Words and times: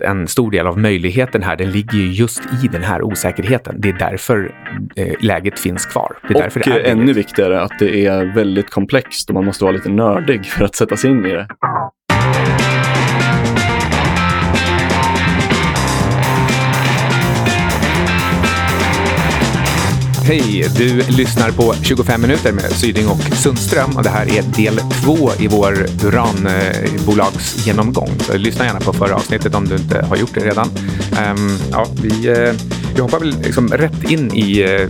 En 0.00 0.28
stor 0.28 0.50
del 0.50 0.66
av 0.66 0.78
möjligheten 0.78 1.42
här, 1.42 1.56
den 1.56 1.70
ligger 1.70 1.98
ju 1.98 2.12
just 2.12 2.42
i 2.64 2.68
den 2.68 2.82
här 2.82 3.02
osäkerheten. 3.02 3.74
Det 3.78 3.88
är 3.88 3.92
därför 3.92 4.54
eh, 4.96 5.14
läget 5.20 5.58
finns 5.58 5.86
kvar. 5.86 6.18
Det 6.22 6.28
är 6.28 6.34
och 6.34 6.42
därför 6.42 6.60
det 6.60 6.70
är 6.70 6.92
ännu 6.92 7.12
viktigare 7.12 7.62
att 7.62 7.78
det 7.78 8.06
är 8.06 8.34
väldigt 8.34 8.70
komplext 8.70 9.28
och 9.28 9.34
man 9.34 9.44
måste 9.44 9.64
vara 9.64 9.72
lite 9.72 9.88
nördig 9.88 10.46
för 10.46 10.64
att 10.64 10.74
sätta 10.74 10.96
sig 10.96 11.10
in 11.10 11.26
i 11.26 11.30
det. 11.30 11.48
Hej! 20.26 20.64
Du 20.76 20.96
lyssnar 20.96 21.50
på 21.50 21.74
25 21.82 22.20
minuter 22.20 22.52
med 22.52 22.64
Syding 22.64 23.08
och 23.08 23.20
Sundström 23.20 23.96
och 23.96 24.02
det 24.02 24.08
här 24.08 24.38
är 24.38 24.42
del 24.56 24.76
två 24.76 25.30
i 25.38 25.48
vår 25.48 25.72
uranbolagsgenomgång. 26.04 28.08
Så 28.18 28.38
lyssna 28.38 28.64
gärna 28.64 28.80
på 28.80 28.92
förra 28.92 29.14
avsnittet 29.14 29.54
om 29.54 29.64
du 29.64 29.76
inte 29.76 30.04
har 30.04 30.16
gjort 30.16 30.34
det 30.34 30.40
redan. 30.40 30.66
Um, 30.66 31.58
ja, 31.72 31.86
vi, 32.02 32.30
uh, 32.30 32.52
vi 32.94 33.00
hoppar 33.00 33.18
väl 33.18 33.34
liksom 33.42 33.68
rätt 33.68 34.10
in 34.10 34.34
i 34.34 34.64
uh, 34.64 34.88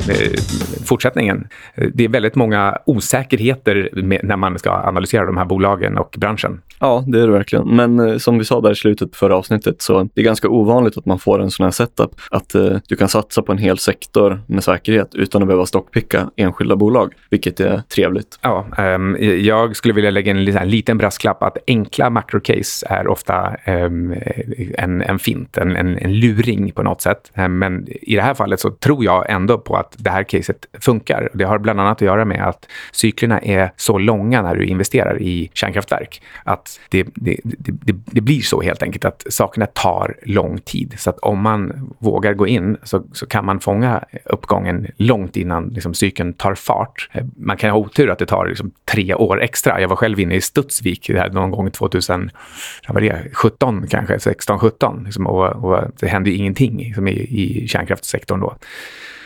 fortsättningen. 0.84 1.48
Eh, 1.75 1.89
det 1.95 2.05
är 2.05 2.09
väldigt 2.09 2.34
många 2.34 2.78
osäkerheter 2.87 3.91
med, 3.92 4.20
när 4.25 4.37
man 4.37 4.59
ska 4.59 4.70
analysera 4.70 5.27
de 5.27 5.37
här 5.37 5.45
bolagen 5.45 5.98
och 5.98 6.14
branschen. 6.19 6.61
Ja, 6.80 7.05
det 7.06 7.20
är 7.20 7.27
det 7.27 7.33
verkligen. 7.33 7.77
Men 7.77 8.01
eh, 8.01 8.16
som 8.16 8.38
vi 8.38 8.45
sa 8.45 8.60
där 8.60 8.70
i 8.70 8.74
slutet 8.74 9.10
på 9.10 9.16
förra 9.16 9.37
avsnittet 9.37 9.83
så 9.83 10.09
det 10.14 10.20
är 10.20 10.24
ganska 10.24 10.48
ovanligt 10.48 10.98
att 10.98 11.06
man 11.06 11.19
får 11.19 11.42
en 11.42 11.50
sån 11.50 11.64
här 11.64 11.70
setup. 11.70 12.10
Att 12.30 12.55
eh, 12.55 12.77
du 12.88 12.97
kan 12.97 13.09
satsa 13.09 13.42
på 13.42 13.52
en 13.52 13.59
hel 13.59 13.78
sektor 13.78 14.42
med 14.47 14.64
säkerhet 14.64 15.14
utan 15.14 15.42
att 15.42 15.48
behöva 15.48 15.66
stockpicka 15.66 16.30
enskilda 16.37 16.77
bolag, 16.77 17.12
vilket 17.30 17.60
är 17.60 17.83
trevligt. 17.95 18.38
Ja, 18.42 18.66
um, 18.78 19.16
jag 19.20 19.77
skulle 19.77 19.95
vilja 19.95 20.10
lägga 20.10 20.30
in 20.30 20.48
en 20.48 20.70
liten 20.70 20.98
brasklapp 20.98 21.42
att 21.42 21.59
enkla 21.66 22.10
makrocase 22.10 22.86
är 22.91 23.09
ofta 23.09 23.56
um, 23.66 24.14
en, 24.78 25.02
en 25.02 25.19
fint, 25.19 25.59
en, 25.59 25.77
en, 25.77 25.98
en, 25.98 26.20
luring 26.20 26.72
på 26.72 26.83
något 26.83 27.00
sätt. 27.00 27.33
Ehm, 27.34 27.59
men 27.59 27.88
i 27.88 28.14
det 28.14 28.22
här 28.22 28.34
fallet 28.34 28.61
så 28.61 28.70
tror 28.70 29.05
jag 29.05 29.30
ändå 29.30 29.58
på 29.58 29.77
att 29.77 29.95
det 29.98 30.11
här 30.11 30.22
caset 30.22 30.67
funkar. 30.80 31.28
Det 31.34 31.45
har 31.45 31.58
bland 31.58 31.80
annat 31.80 31.97
att 31.97 32.02
göra 32.02 32.25
med 32.25 32.48
att 32.48 32.69
cyklerna 32.92 33.41
är 33.41 33.70
så 33.77 33.98
långa 33.98 34.42
när 34.42 34.56
du 34.56 34.64
investerar 34.64 35.22
i 35.22 35.50
kärnkraftverk. 35.55 36.22
Att 36.45 36.73
det, 36.89 37.06
det, 37.14 37.41
det, 37.44 37.94
det 38.06 38.20
blir 38.20 38.41
så 38.41 38.61
helt 38.61 38.83
enkelt 38.83 39.05
att 39.05 39.27
sakerna 39.28 39.67
tar 39.67 40.17
lång 40.22 40.58
tid. 40.58 40.94
Så 40.98 41.11
att 41.11 41.19
om 41.19 41.41
man 41.41 41.92
vågar 41.98 42.34
gå 42.34 42.47
in 42.47 42.77
så, 42.83 43.03
så 43.12 43.27
kan 43.27 43.44
man 43.44 43.61
fånga 43.61 44.05
uppgången 44.25 44.86
långt 44.97 45.36
innan 45.36 45.69
liksom, 45.69 45.95
cykeln 45.95 46.33
tar 46.33 46.55
fart. 46.55 47.08
Eh, 47.12 47.25
man 47.36 47.56
kan 47.56 47.70
ha 47.70 47.78
otur 47.78 48.11
att 48.11 48.19
det 48.19 48.27
tar 48.27 48.47
liksom, 48.47 48.70
tre 48.84 49.14
år 49.14 49.42
extra. 49.42 49.80
Jag 49.80 49.89
var 49.89 49.97
själv 49.97 50.20
inne 50.20 50.34
i 50.34 50.41
Studsvik 50.41 51.11
någon 51.33 51.50
gång 51.50 51.70
2017 51.70 53.86
kanske, 53.91 54.20
16, 54.20 54.58
17 54.58 55.05
liksom, 55.05 55.27
och, 55.27 55.64
och, 55.64 55.84
det 56.00 56.06
hände 56.06 56.30
ingenting 56.30 56.77
liksom, 56.77 57.08
i, 57.08 57.12
i 57.12 57.69
kärnkraftssektorn 57.69 58.41
då. 58.41 58.55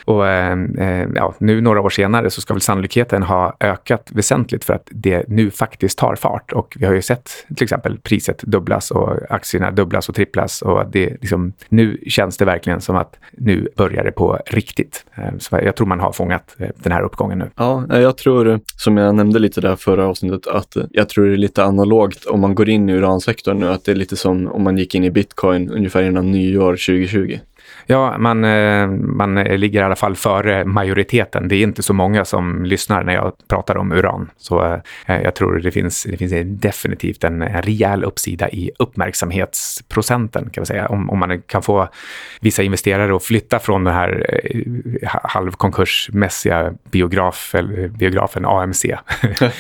Och 0.09 0.29
ehm, 0.29 0.79
eh, 0.79 1.07
ja, 1.15 1.35
nu 1.39 1.61
några 1.61 1.81
år 1.81 1.91
senare 1.91 2.31
så 2.31 2.41
ska 2.41 2.55
väl 2.55 2.61
sannolikheten 2.61 3.23
ha 3.23 3.57
ökat 3.61 4.11
väsentligt 4.13 4.65
för 4.65 4.75
att 4.75 4.89
det 4.91 5.29
nu 5.29 5.51
faktiskt 5.51 5.99
tar 5.99 6.17
fart. 6.17 6.53
Och 6.53 6.77
vi 6.81 6.87
har 6.87 6.95
ju 6.95 7.03
sett 7.03 7.31
till 7.57 7.65
exempel 7.65 7.99
priset 7.99 8.43
dubblas 8.43 8.91
och 8.91 9.17
aktierna 9.31 9.71
dubblas 9.71 10.09
och 10.09 10.15
tripplas. 10.15 10.63
Och 10.63 10.91
det, 10.91 11.09
liksom, 11.11 11.53
nu 11.69 11.99
känns 12.07 12.37
det 12.37 12.45
verkligen 12.45 12.81
som 12.81 12.97
att 12.97 13.17
nu 13.33 13.69
börjar 13.77 14.05
det 14.05 14.13
på 14.13 14.39
riktigt. 14.47 15.05
Eh, 15.15 15.39
så 15.39 15.59
jag 15.63 15.77
tror 15.77 15.87
man 15.87 16.01
har 16.01 16.13
fångat 16.13 16.57
eh, 16.59 16.69
den 16.77 16.93
här 16.93 17.03
uppgången 17.03 17.39
nu. 17.39 17.51
Ja, 17.57 17.99
jag 17.99 18.17
tror, 18.17 18.61
som 18.77 18.97
jag 18.97 19.15
nämnde 19.15 19.39
lite 19.39 19.61
där 19.61 19.77
förra 19.77 20.07
avsnittet, 20.07 20.47
att 20.47 20.77
eh, 20.77 20.85
jag 20.91 21.09
tror 21.09 21.27
det 21.27 21.33
är 21.33 21.37
lite 21.37 21.65
analogt 21.65 22.27
om 22.27 22.41
man 22.41 22.55
går 22.55 22.69
in 22.69 22.89
i 22.89 22.93
uransektorn 22.93 23.59
nu. 23.59 23.69
Att 23.69 23.85
det 23.85 23.93
är 23.93 23.97
lite 23.97 24.17
som 24.17 24.49
om 24.49 24.63
man 24.63 24.79
gick 24.79 24.95
in 24.95 25.05
i 25.05 25.11
bitcoin 25.11 25.71
ungefär 25.71 26.03
innan 26.03 26.31
nyår 26.31 26.73
2020. 26.73 27.39
Ja, 27.91 28.19
man, 28.19 28.45
eh, 28.45 28.89
man 28.91 29.35
ligger 29.35 29.81
i 29.81 29.83
alla 29.83 29.97
fall 29.97 30.17
före 30.17 30.65
majoriteten. 30.65 31.49
Det 31.49 31.57
är 31.57 31.63
inte 31.63 31.83
så 31.83 31.93
många 31.93 32.25
som 32.25 32.65
lyssnar 32.65 33.03
när 33.03 33.15
jag 33.15 33.33
pratar 33.49 33.77
om 33.77 33.93
uran. 33.93 34.31
Så 34.37 34.81
eh, 35.07 35.23
jag 35.23 35.35
tror 35.35 35.59
det 35.59 35.71
finns, 35.71 36.03
det 36.03 36.17
finns 36.17 36.61
definitivt 36.61 37.25
en, 37.25 37.43
en 37.43 37.63
rejäl 37.63 38.05
uppsida 38.05 38.49
i 38.51 38.71
uppmärksamhetsprocenten. 38.79 40.51
Kan 40.51 40.61
man 40.61 40.67
säga. 40.67 40.87
Om, 40.87 41.11
om 41.11 41.19
man 41.19 41.43
kan 41.43 41.63
få 41.63 41.89
vissa 42.41 42.63
investerare 42.63 43.17
att 43.17 43.25
flytta 43.25 43.59
från 43.59 43.85
den 43.85 43.95
här 43.95 44.27
eh, 44.43 45.09
halvkonkursmässiga 45.23 46.73
biograf, 46.91 47.55
biografen 47.99 48.45
AMC. 48.47 48.85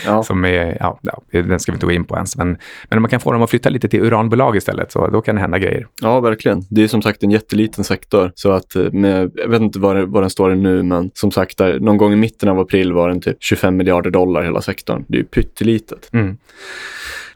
ja. 0.06 0.22
som 0.25 0.44
är, 0.44 0.77
ja, 0.81 1.00
den 1.31 1.61
ska 1.61 1.72
vi 1.72 1.77
inte 1.77 1.87
gå 1.87 1.93
in 1.93 2.05
på 2.05 2.15
ens. 2.15 2.37
Men, 2.37 2.59
men 2.88 2.99
om 2.99 3.03
man 3.03 3.11
kan 3.11 3.21
få 3.21 3.33
dem 3.33 3.43
att 3.43 3.50
flytta 3.50 3.69
lite 3.69 3.88
till 3.88 4.00
uranbolag 4.03 4.56
istället, 4.56 4.93
så 4.93 5.06
då 5.06 5.21
kan 5.21 5.34
det 5.34 5.41
hända 5.41 5.59
grejer. 5.59 5.87
Ja, 6.03 6.21
verkligen. 6.21 6.65
Det 6.71 6.83
är 6.83 6.88
som 6.88 7.03
sagt 7.03 7.22
en 7.22 7.31
jätteliten 7.31 7.84
sektor 7.84 8.18
för. 8.19 8.33
Så 8.34 8.53
att 8.53 8.77
eh, 8.77 8.93
med, 8.93 9.31
jag 9.34 9.49
vet 9.49 9.61
inte 9.61 9.79
vad, 9.79 10.09
vad 10.09 10.23
den 10.23 10.31
står 10.31 10.55
nu, 10.55 10.83
men 10.83 11.11
som 11.15 11.31
sagt, 11.31 11.59
där, 11.59 11.81
någon 11.81 11.97
gång 11.97 12.12
i 12.12 12.17
mitten 12.17 12.49
av 12.49 12.59
april 12.61 12.93
var 12.93 13.09
den 13.09 13.21
typ 13.21 13.37
25 13.41 13.77
miljarder 13.77 14.11
dollar 14.11 14.43
hela 14.43 14.61
sektorn. 14.61 15.05
Det 15.09 15.17
är 15.17 15.19
ju 15.19 15.25
pyttelitet. 15.25 16.09
Mm. 16.12 16.37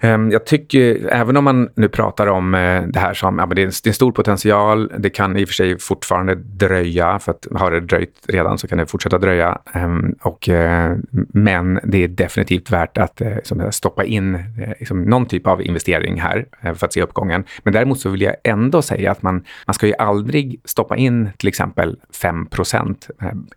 Ehm, 0.05 0.31
jag 0.31 0.47
tycker, 0.47 1.09
även 1.11 1.37
om 1.37 1.45
man 1.45 1.69
nu 1.75 1.89
pratar 1.89 2.27
om 2.27 2.55
eh, 2.55 2.83
det 2.83 2.99
här 2.99 3.15
som, 3.15 3.39
ja, 3.39 3.47
men 3.47 3.57
det, 3.57 3.63
är 3.63 3.67
en, 3.67 3.73
det 3.83 3.87
är 3.87 3.91
en 3.91 3.95
stor 3.95 4.13
potential, 4.13 4.93
det 4.99 5.11
kan 5.11 5.37
i 5.37 5.45
och 5.45 5.49
för 5.49 5.55
sig 5.55 5.79
fortfarande 5.79 6.35
dröja, 6.35 7.19
för 7.19 7.33
att 7.33 7.47
har 7.55 7.71
det 7.71 7.81
dröjt 7.81 8.15
redan 8.29 8.59
så 8.59 8.69
kan 8.69 8.79
det 8.79 8.87
fortsätta 8.87 9.19
dröja. 9.19 9.59
Ehm, 9.73 10.15
och, 10.23 10.49
eh, 10.49 10.97
men 11.29 11.81
det 11.85 12.05
är 12.05 12.09
definitivt 12.09 12.71
värt 12.71 12.99
att 12.99 13.21
liksom, 13.21 13.73
stoppa 13.73 14.05
in 14.05 14.39
liksom, 14.79 15.03
någon 15.03 15.27
typ 15.27 15.47
av 15.47 15.63
investering 15.63 16.21
här 16.21 16.47
för 16.75 16.87
att 16.87 16.93
se 16.93 17.03
uppgången. 17.03 17.45
Men 17.63 17.73
däremot 17.73 18.01
så 18.01 18.09
vill 18.09 18.23
jag 18.23 18.35
ändå 18.45 18.83
säga 18.83 19.11
att 19.11 19.23
man, 19.23 19.45
man 19.67 19.75
ska 19.75 19.87
ju 19.87 19.95
aldrig 19.99 20.61
stoppa 20.65 20.97
in 20.97 21.31
till 21.37 21.49
exempel 21.49 21.97
5 22.23 22.47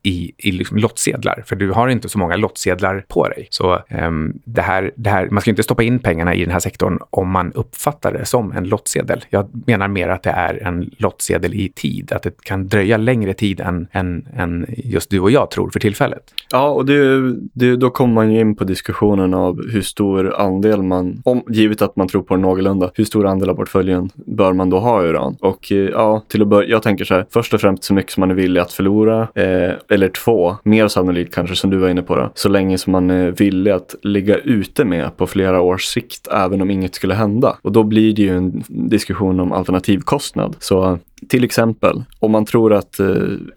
i, 0.04 0.32
i 0.38 0.52
liksom 0.52 0.78
lottsedlar, 0.78 1.44
för 1.46 1.56
du 1.56 1.72
har 1.72 1.88
inte 1.88 2.10
så 2.10 2.20
många 2.20 2.36
lottsedlar 2.36 3.06
på 3.08 3.28
dig. 3.28 3.48
Så 3.50 3.82
ehm, 3.90 4.34
det 4.46 4.62
här, 4.62 4.92
det 4.96 5.10
här, 5.10 5.30
man 5.32 5.42
ska 5.42 5.50
inte 5.50 5.64
stoppa 5.64 5.84
in 5.84 6.00
pengarna 6.00 6.35
i 6.36 6.46
den 6.46 6.52
här 6.52 6.60
sektorn 6.60 7.00
om 7.10 7.30
man 7.30 7.52
uppfattar 7.52 8.14
det 8.14 8.26
som 8.26 8.52
en 8.52 8.64
lottsedel. 8.64 9.26
Jag 9.30 9.50
menar 9.68 9.88
mer 9.88 10.10
att 10.10 10.24
det 10.24 10.30
är 10.30 10.64
en 10.64 10.92
lottsedel 10.98 11.54
i 11.54 11.70
tid, 11.70 12.12
att 12.12 12.24
det 12.24 12.42
kan 12.42 12.68
dröja 12.68 12.98
längre 12.98 13.34
tid 13.34 13.60
än, 13.60 13.88
än, 13.92 14.28
än 14.38 14.66
just 14.78 15.10
du 15.10 15.20
och 15.20 15.32
jag 15.32 15.52
tror 15.52 15.70
för 15.70 15.80
tillfället. 15.80 16.24
Ja, 16.52 16.70
och 16.70 16.86
det, 16.86 17.34
det, 17.54 17.76
då 17.76 17.90
kommer 17.90 18.14
man 18.14 18.32
ju 18.32 18.40
in 18.40 18.56
på 18.56 18.64
diskussionen 18.64 19.34
av 19.34 19.70
hur 19.72 19.82
stor 19.82 20.36
andel 20.36 20.84
man, 20.84 21.22
om, 21.26 21.44
givet 21.50 21.82
att 21.82 21.96
man 21.96 22.08
tror 22.08 22.24
på 22.24 22.36
det 22.36 22.42
någorlunda, 22.42 22.92
hur 22.94 23.06
stor 23.06 23.26
andel 23.26 23.50
av 23.50 23.56
portföljen 23.56 24.10
bör 24.16 24.54
man 24.54 24.70
då 24.70 24.80
ha 24.80 25.04
i 25.04 25.08
uran? 25.08 25.38
Och 25.40 25.72
eh, 25.72 25.78
ja, 25.78 26.24
till 26.28 26.42
att 26.42 26.48
börja, 26.48 26.70
jag 26.70 26.84
tänker 26.84 27.06
så 27.06 27.14
här, 27.14 27.26
först 27.30 27.54
och 27.54 27.62
främst 27.62 27.84
så 27.84 27.94
mycket 27.94 28.12
som 28.12 28.22
man 28.22 28.32
är 28.32 28.36
villig 28.36 28.62
att 28.62 28.74
förlora, 28.74 29.22
eh, 29.36 29.72
eller 29.90 30.10
två, 30.10 30.56
mer 30.64 30.88
sannolikt 30.88 31.36
kanske 31.36 31.56
som 31.56 31.70
du 31.70 31.78
var 31.78 31.90
inne 31.90 32.02
på 32.02 32.16
då, 32.16 32.32
så 32.36 32.50
länge 32.50 32.78
som 32.78 32.92
man 32.92 33.10
är 33.10 33.32
villig 33.32 33.72
att 33.72 33.96
ligga 34.02 34.38
ute 34.38 34.86
med 34.86 35.18
på 35.18 35.28
flera 35.28 35.62
års 35.62 35.86
sikt 35.86 36.25
även 36.32 36.62
om 36.62 36.72
inget 36.72 36.96
skulle 36.96 37.14
hända. 37.14 37.58
Och 37.62 37.72
då 37.72 37.84
blir 37.84 38.14
det 38.14 38.22
ju 38.22 38.38
en 38.38 38.64
diskussion 38.68 39.40
om 39.40 39.52
alternativkostnad. 39.52 40.56
Så 40.60 41.00
till 41.30 41.44
exempel, 41.44 42.04
om 42.20 42.32
man 42.32 42.46
tror 42.46 42.74
att 42.74 43.00
eh, 43.00 43.08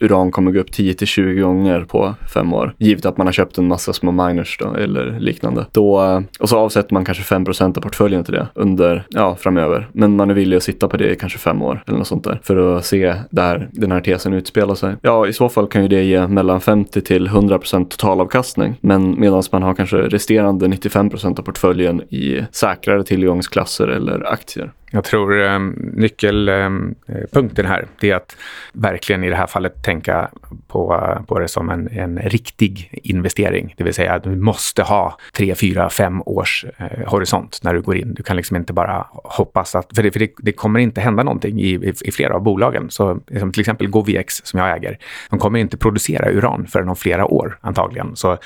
uran 0.00 0.30
kommer 0.30 0.50
gå 0.50 0.60
upp 0.60 0.72
10 0.72 0.94
till 0.94 1.06
20 1.06 1.40
gånger 1.40 1.80
på 1.80 2.14
fem 2.34 2.52
år, 2.52 2.74
givet 2.78 3.06
att 3.06 3.16
man 3.16 3.26
har 3.26 3.32
köpt 3.32 3.58
en 3.58 3.68
massa 3.68 3.92
små 3.92 4.12
miners 4.12 4.58
då, 4.60 4.74
eller 4.74 5.20
liknande. 5.20 5.66
Då, 5.72 6.04
eh, 6.04 6.20
och 6.40 6.48
så 6.48 6.58
avsätter 6.58 6.94
man 6.94 7.04
kanske 7.04 7.22
5% 7.22 7.76
av 7.78 7.80
portföljen 7.80 8.24
till 8.24 8.34
det 8.34 8.48
under, 8.54 9.06
ja, 9.08 9.36
framöver. 9.36 9.88
Men 9.92 10.16
man 10.16 10.30
är 10.30 10.34
villig 10.34 10.56
att 10.56 10.62
sitta 10.62 10.88
på 10.88 10.96
det 10.96 11.10
i 11.10 11.16
kanske 11.16 11.38
fem 11.38 11.62
år 11.62 11.82
eller 11.86 11.98
något 11.98 12.06
sånt 12.06 12.24
där 12.24 12.40
för 12.42 12.76
att 12.76 12.84
se 12.84 13.14
där 13.30 13.68
den 13.72 13.92
här 13.92 14.00
tesen 14.00 14.32
utspelar 14.32 14.74
sig. 14.74 14.96
Ja, 15.02 15.26
i 15.26 15.32
så 15.32 15.48
fall 15.48 15.66
kan 15.66 15.82
ju 15.82 15.88
det 15.88 16.02
ge 16.02 16.26
mellan 16.26 16.60
50 16.60 17.00
till 17.00 17.28
100% 17.28 17.88
totalavkastning. 17.88 18.74
Men 18.80 19.20
medan 19.20 19.42
man 19.52 19.62
har 19.62 19.74
kanske 19.74 19.96
resterande 19.96 20.66
95% 20.66 21.38
av 21.38 21.42
portföljen 21.42 22.02
i 22.02 22.44
säkrare 22.52 23.04
tillgångsklasser 23.04 23.88
eller 23.88 24.32
aktier. 24.32 24.72
Jag 24.90 25.04
tror 25.04 25.44
eh, 25.44 25.58
nyckelpunkten 25.92 27.64
ehm, 27.64 27.64
eh, 27.64 27.70
här 27.70 27.86
är 28.00 28.14
att 28.14 28.36
verkligen 28.72 29.24
i 29.24 29.30
det 29.30 29.36
här 29.36 29.46
fallet 29.46 29.82
tänka 29.82 30.30
på, 30.68 31.02
på 31.28 31.38
det 31.38 31.48
som 31.48 31.70
en, 31.70 31.88
en 31.88 32.18
riktig 32.18 33.00
investering. 33.02 33.74
Det 33.76 33.84
vill 33.84 33.94
säga 33.94 34.14
att 34.14 34.22
du 34.22 34.36
måste 34.36 34.82
ha 34.82 35.18
tre, 35.36 35.54
fyra, 35.54 35.90
fem 35.90 36.22
års 36.26 36.64
eh, 36.76 37.08
horisont 37.08 37.60
när 37.62 37.74
du 37.74 37.80
går 37.80 37.96
in. 37.96 38.14
Du 38.14 38.22
kan 38.22 38.36
liksom 38.36 38.56
inte 38.56 38.72
bara 38.72 39.06
hoppas 39.12 39.74
att... 39.74 39.96
För 39.96 40.02
det, 40.02 40.10
för 40.10 40.20
det, 40.20 40.32
det 40.38 40.52
kommer 40.52 40.80
inte 40.80 41.00
hända 41.00 41.22
någonting 41.22 41.60
i, 41.60 41.68
i, 41.68 41.92
i, 42.04 42.12
flera 42.12 42.34
av 42.34 42.42
bolagen. 42.42 42.90
Så, 42.90 43.20
liksom 43.26 43.52
till 43.52 43.60
exempel 43.60 43.88
GoVX 43.88 44.40
som 44.44 44.60
jag 44.60 44.76
äger. 44.76 44.98
De 45.30 45.38
kommer 45.38 45.58
inte 45.58 45.76
producera 45.76 46.30
uran 46.30 46.66
förrän 46.66 46.88
om 46.88 46.96
flera 46.96 47.26
år 47.26 47.58
antagligen. 47.60 48.16
Så 48.16 48.38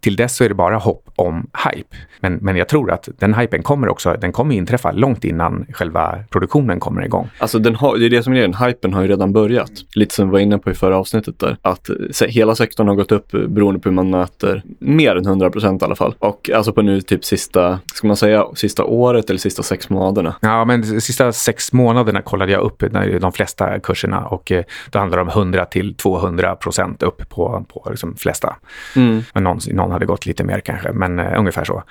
till 0.00 0.16
dess 0.16 0.36
så 0.36 0.44
är 0.44 0.48
det 0.48 0.54
bara 0.54 0.76
hopp 0.76 1.10
om 1.16 1.50
hype. 1.64 1.96
Men, 2.20 2.34
men 2.34 2.56
jag 2.56 2.68
tror 2.68 2.90
att 2.90 3.08
den 3.18 3.34
hypen 3.34 3.62
kommer 3.62 3.88
också, 3.88 4.16
den 4.20 4.32
kommer 4.32 4.54
inträffa 4.54 4.92
långt 4.92 5.24
innan 5.24 5.66
själva 5.82 6.18
produktionen 6.30 6.80
kommer 6.80 7.04
igång. 7.04 7.30
Alltså 7.38 7.58
den 7.58 7.74
har, 7.74 7.96
det 7.96 8.06
är 8.06 8.10
det 8.10 8.22
som 8.22 8.32
är 8.32 8.36
grejen, 8.36 8.54
hypen 8.54 8.94
har 8.94 9.02
ju 9.02 9.08
redan 9.08 9.32
börjat. 9.32 9.70
Lite 9.94 10.14
som 10.14 10.28
vi 10.28 10.32
var 10.32 10.38
inne 10.38 10.58
på 10.58 10.70
i 10.70 10.74
förra 10.74 10.96
avsnittet 10.96 11.38
där. 11.38 11.56
att 11.62 11.90
hela 12.28 12.54
sektorn 12.54 12.88
har 12.88 12.94
gått 12.94 13.12
upp 13.12 13.30
beroende 13.30 13.80
på 13.80 13.88
hur 13.88 13.94
man 13.94 14.10
mäter 14.10 14.62
mer 14.78 15.16
än 15.16 15.26
100 15.26 15.50
procent 15.50 15.82
i 15.82 15.84
alla 15.84 15.94
fall. 15.94 16.14
Och 16.18 16.50
alltså 16.54 16.72
på 16.72 16.82
nu 16.82 17.00
typ 17.00 17.24
sista, 17.24 17.80
ska 17.94 18.06
man 18.06 18.16
säga 18.16 18.46
sista 18.54 18.84
året 18.84 19.30
eller 19.30 19.38
sista 19.38 19.62
sex 19.62 19.90
månaderna? 19.90 20.34
Ja, 20.40 20.64
men 20.64 21.00
sista 21.00 21.32
sex 21.32 21.72
månaderna 21.72 22.22
kollade 22.22 22.52
jag 22.52 22.62
upp 22.62 22.82
de 23.20 23.32
flesta 23.32 23.80
kurserna 23.80 24.26
och 24.26 24.52
eh, 24.52 24.64
då 24.90 24.98
handlar 24.98 25.18
det 25.18 25.22
om 25.22 25.28
100 25.28 25.64
till 25.64 25.94
200 25.94 26.56
procent 26.56 27.02
upp 27.02 27.28
på, 27.28 27.64
på 27.68 27.86
liksom 27.90 28.16
flesta. 28.16 28.56
Mm. 28.96 29.22
Men 29.34 29.44
någon, 29.44 29.58
någon 29.72 29.90
hade 29.90 30.06
gått 30.06 30.26
lite 30.26 30.44
mer 30.44 30.60
kanske, 30.60 30.92
men 30.92 31.18
uh, 31.18 31.38
ungefär 31.38 31.64
så. 31.64 31.82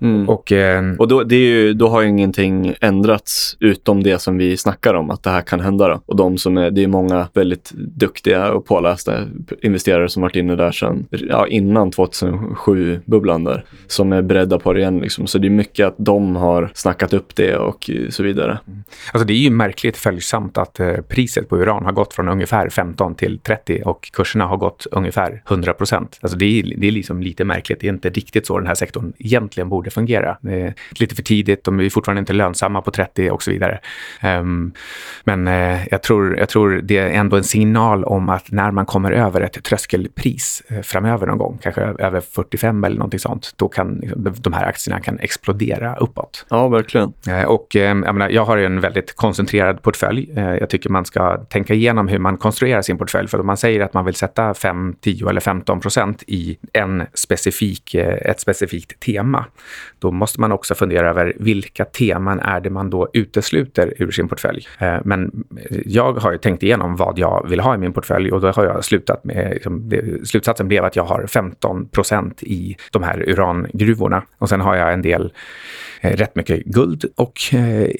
Mm. 0.00 0.28
Och, 0.28 0.52
eh, 0.52 0.94
och 0.98 1.08
då, 1.08 1.22
det 1.22 1.36
är 1.36 1.40
ju, 1.40 1.72
då 1.72 1.88
har 1.88 2.02
ju 2.02 2.08
ingenting 2.08 2.74
ändrats 2.80 3.56
utom 3.60 4.02
det 4.02 4.18
som 4.18 4.38
vi 4.38 4.56
snackar 4.56 4.94
om, 4.94 5.10
att 5.10 5.22
det 5.22 5.30
här 5.30 5.42
kan 5.42 5.60
hända. 5.60 5.88
Då. 5.88 6.00
Och 6.06 6.16
de 6.16 6.38
som 6.38 6.58
är, 6.58 6.70
det 6.70 6.82
är 6.82 6.88
många 6.88 7.28
väldigt 7.34 7.70
duktiga 7.74 8.52
och 8.52 8.66
pålästa 8.66 9.12
investerare 9.62 10.08
som 10.08 10.22
varit 10.22 10.36
inne 10.36 10.56
där 10.56 10.72
sedan 10.72 11.06
ja, 11.10 11.46
innan 11.46 11.90
2007-bubblan 11.90 13.44
där, 13.44 13.64
som 13.86 14.12
är 14.12 14.22
beredda 14.22 14.58
på 14.58 14.72
det 14.72 14.80
igen. 14.80 14.98
Liksom. 14.98 15.26
Så 15.26 15.38
det 15.38 15.48
är 15.48 15.50
mycket 15.50 15.86
att 15.86 15.94
de 15.98 16.36
har 16.36 16.70
snackat 16.74 17.12
upp 17.12 17.36
det 17.36 17.56
och 17.56 17.90
så 18.08 18.22
vidare. 18.22 18.58
Mm. 18.66 18.82
Alltså 19.12 19.26
det 19.26 19.32
är 19.32 19.38
ju 19.38 19.50
märkligt 19.50 19.96
följsamt 19.96 20.58
att 20.58 20.80
eh, 20.80 20.96
priset 20.96 21.48
på 21.48 21.58
uran 21.58 21.84
har 21.84 21.92
gått 21.92 22.14
från 22.14 22.28
ungefär 22.28 22.68
15 22.68 23.14
till 23.14 23.38
30 23.38 23.82
och 23.84 24.10
kurserna 24.12 24.46
har 24.46 24.56
gått 24.56 24.86
ungefär 24.90 25.42
100 25.48 25.72
procent. 25.72 26.18
Alltså 26.20 26.38
det 26.38 26.44
är, 26.44 26.74
det 26.76 26.86
är 26.86 26.92
liksom 26.92 27.22
lite 27.22 27.44
märkligt. 27.44 27.80
Det 27.80 27.86
är 27.86 27.92
inte 27.92 28.10
riktigt 28.10 28.46
så 28.46 28.58
den 28.58 28.66
här 28.66 28.74
sektorn 28.74 29.12
egentligen 29.18 29.68
borde 29.68 29.89
fungera. 29.90 30.38
Det 30.40 30.60
är 30.60 30.74
lite 30.90 31.14
för 31.14 31.22
tidigt, 31.22 31.64
de 31.64 31.80
är 31.80 31.90
fortfarande 31.90 32.20
inte 32.20 32.32
lönsamma 32.32 32.82
på 32.82 32.90
30 32.90 33.30
och 33.30 33.42
så 33.42 33.50
vidare. 33.50 33.78
Um, 34.22 34.72
men 35.24 35.48
uh, 35.48 35.88
jag, 35.90 36.02
tror, 36.02 36.38
jag 36.38 36.48
tror 36.48 36.80
det 36.82 36.98
är 36.98 37.10
ändå 37.10 37.36
en 37.36 37.44
signal 37.44 38.04
om 38.04 38.28
att 38.28 38.50
när 38.50 38.70
man 38.70 38.86
kommer 38.86 39.12
över 39.12 39.40
ett 39.40 39.64
tröskelpris 39.64 40.62
uh, 40.72 40.80
framöver 40.80 41.26
någon 41.26 41.38
gång, 41.38 41.58
kanske 41.62 41.80
över 41.80 42.20
45 42.20 42.84
eller 42.84 42.96
någonting 42.96 43.20
sånt, 43.20 43.52
då 43.56 43.68
kan 43.68 43.94
liksom, 43.94 44.34
de 44.36 44.52
här 44.52 44.66
aktierna 44.66 45.00
kan 45.00 45.18
explodera 45.18 45.96
uppåt. 45.96 46.46
Ja, 46.48 46.68
verkligen. 46.68 47.12
Uh, 47.28 47.44
och 47.44 47.76
um, 47.76 47.80
jag, 47.80 48.14
menar, 48.14 48.28
jag 48.28 48.44
har 48.44 48.58
en 48.58 48.80
väldigt 48.80 49.16
koncentrerad 49.16 49.82
portfölj. 49.82 50.32
jag 50.34 50.70
tycker 50.70 50.90
man 50.90 51.04
ska 51.04 51.36
tänka 51.36 51.74
igenom 51.74 52.08
hur 52.08 52.18
man 52.18 52.36
konstruerar 52.36 52.82
sin 52.82 52.98
portfölj. 52.98 53.28
För 53.28 53.40
om 53.40 53.46
man 53.46 53.56
säger 53.56 53.80
att 53.80 53.94
man 53.94 54.04
vill 54.04 54.14
sätta 54.14 54.54
5, 54.54 54.94
10 55.00 55.28
eller 55.28 55.40
15 55.40 55.80
procent 55.80 56.22
i 56.26 56.58
en 56.72 57.06
specifik, 57.14 57.94
ett 57.94 58.40
specifikt 58.40 59.00
tema, 59.00 59.44
då 59.98 60.10
måste 60.10 60.40
man 60.40 60.52
också 60.52 60.74
fundera 60.74 61.10
över 61.10 61.32
vilka 61.36 61.84
teman 61.84 62.40
är 62.40 62.60
det 62.60 62.70
man 62.70 62.90
då 62.90 63.08
utesluter 63.12 63.94
ur 63.98 64.10
sin 64.10 64.28
portfölj. 64.28 64.68
Eh, 64.78 64.98
men 65.04 65.44
jag 65.84 66.12
har 66.12 66.32
ju 66.32 66.38
tänkt 66.38 66.62
igenom 66.62 66.96
vad 66.96 67.18
jag 67.18 67.48
vill 67.48 67.60
ha 67.60 67.74
i 67.74 67.78
min 67.78 67.92
portfölj 67.92 68.32
och 68.32 68.40
då 68.40 68.50
har 68.50 68.64
jag 68.64 68.84
slutat 68.84 69.24
med, 69.24 69.50
liksom, 69.54 69.88
det, 69.88 70.28
slutsatsen 70.28 70.68
blev 70.68 70.84
att 70.84 70.96
jag 70.96 71.04
har 71.04 71.26
15 71.26 71.88
procent 71.88 72.42
i 72.42 72.76
de 72.92 73.02
här 73.02 73.28
urangruvorna 73.28 74.22
och 74.38 74.48
sen 74.48 74.60
har 74.60 74.76
jag 74.76 74.92
en 74.92 75.02
del 75.02 75.32
eh, 76.00 76.16
rätt 76.16 76.36
mycket 76.36 76.64
guld 76.64 77.04
och 77.16 77.54
eh, 77.54 77.90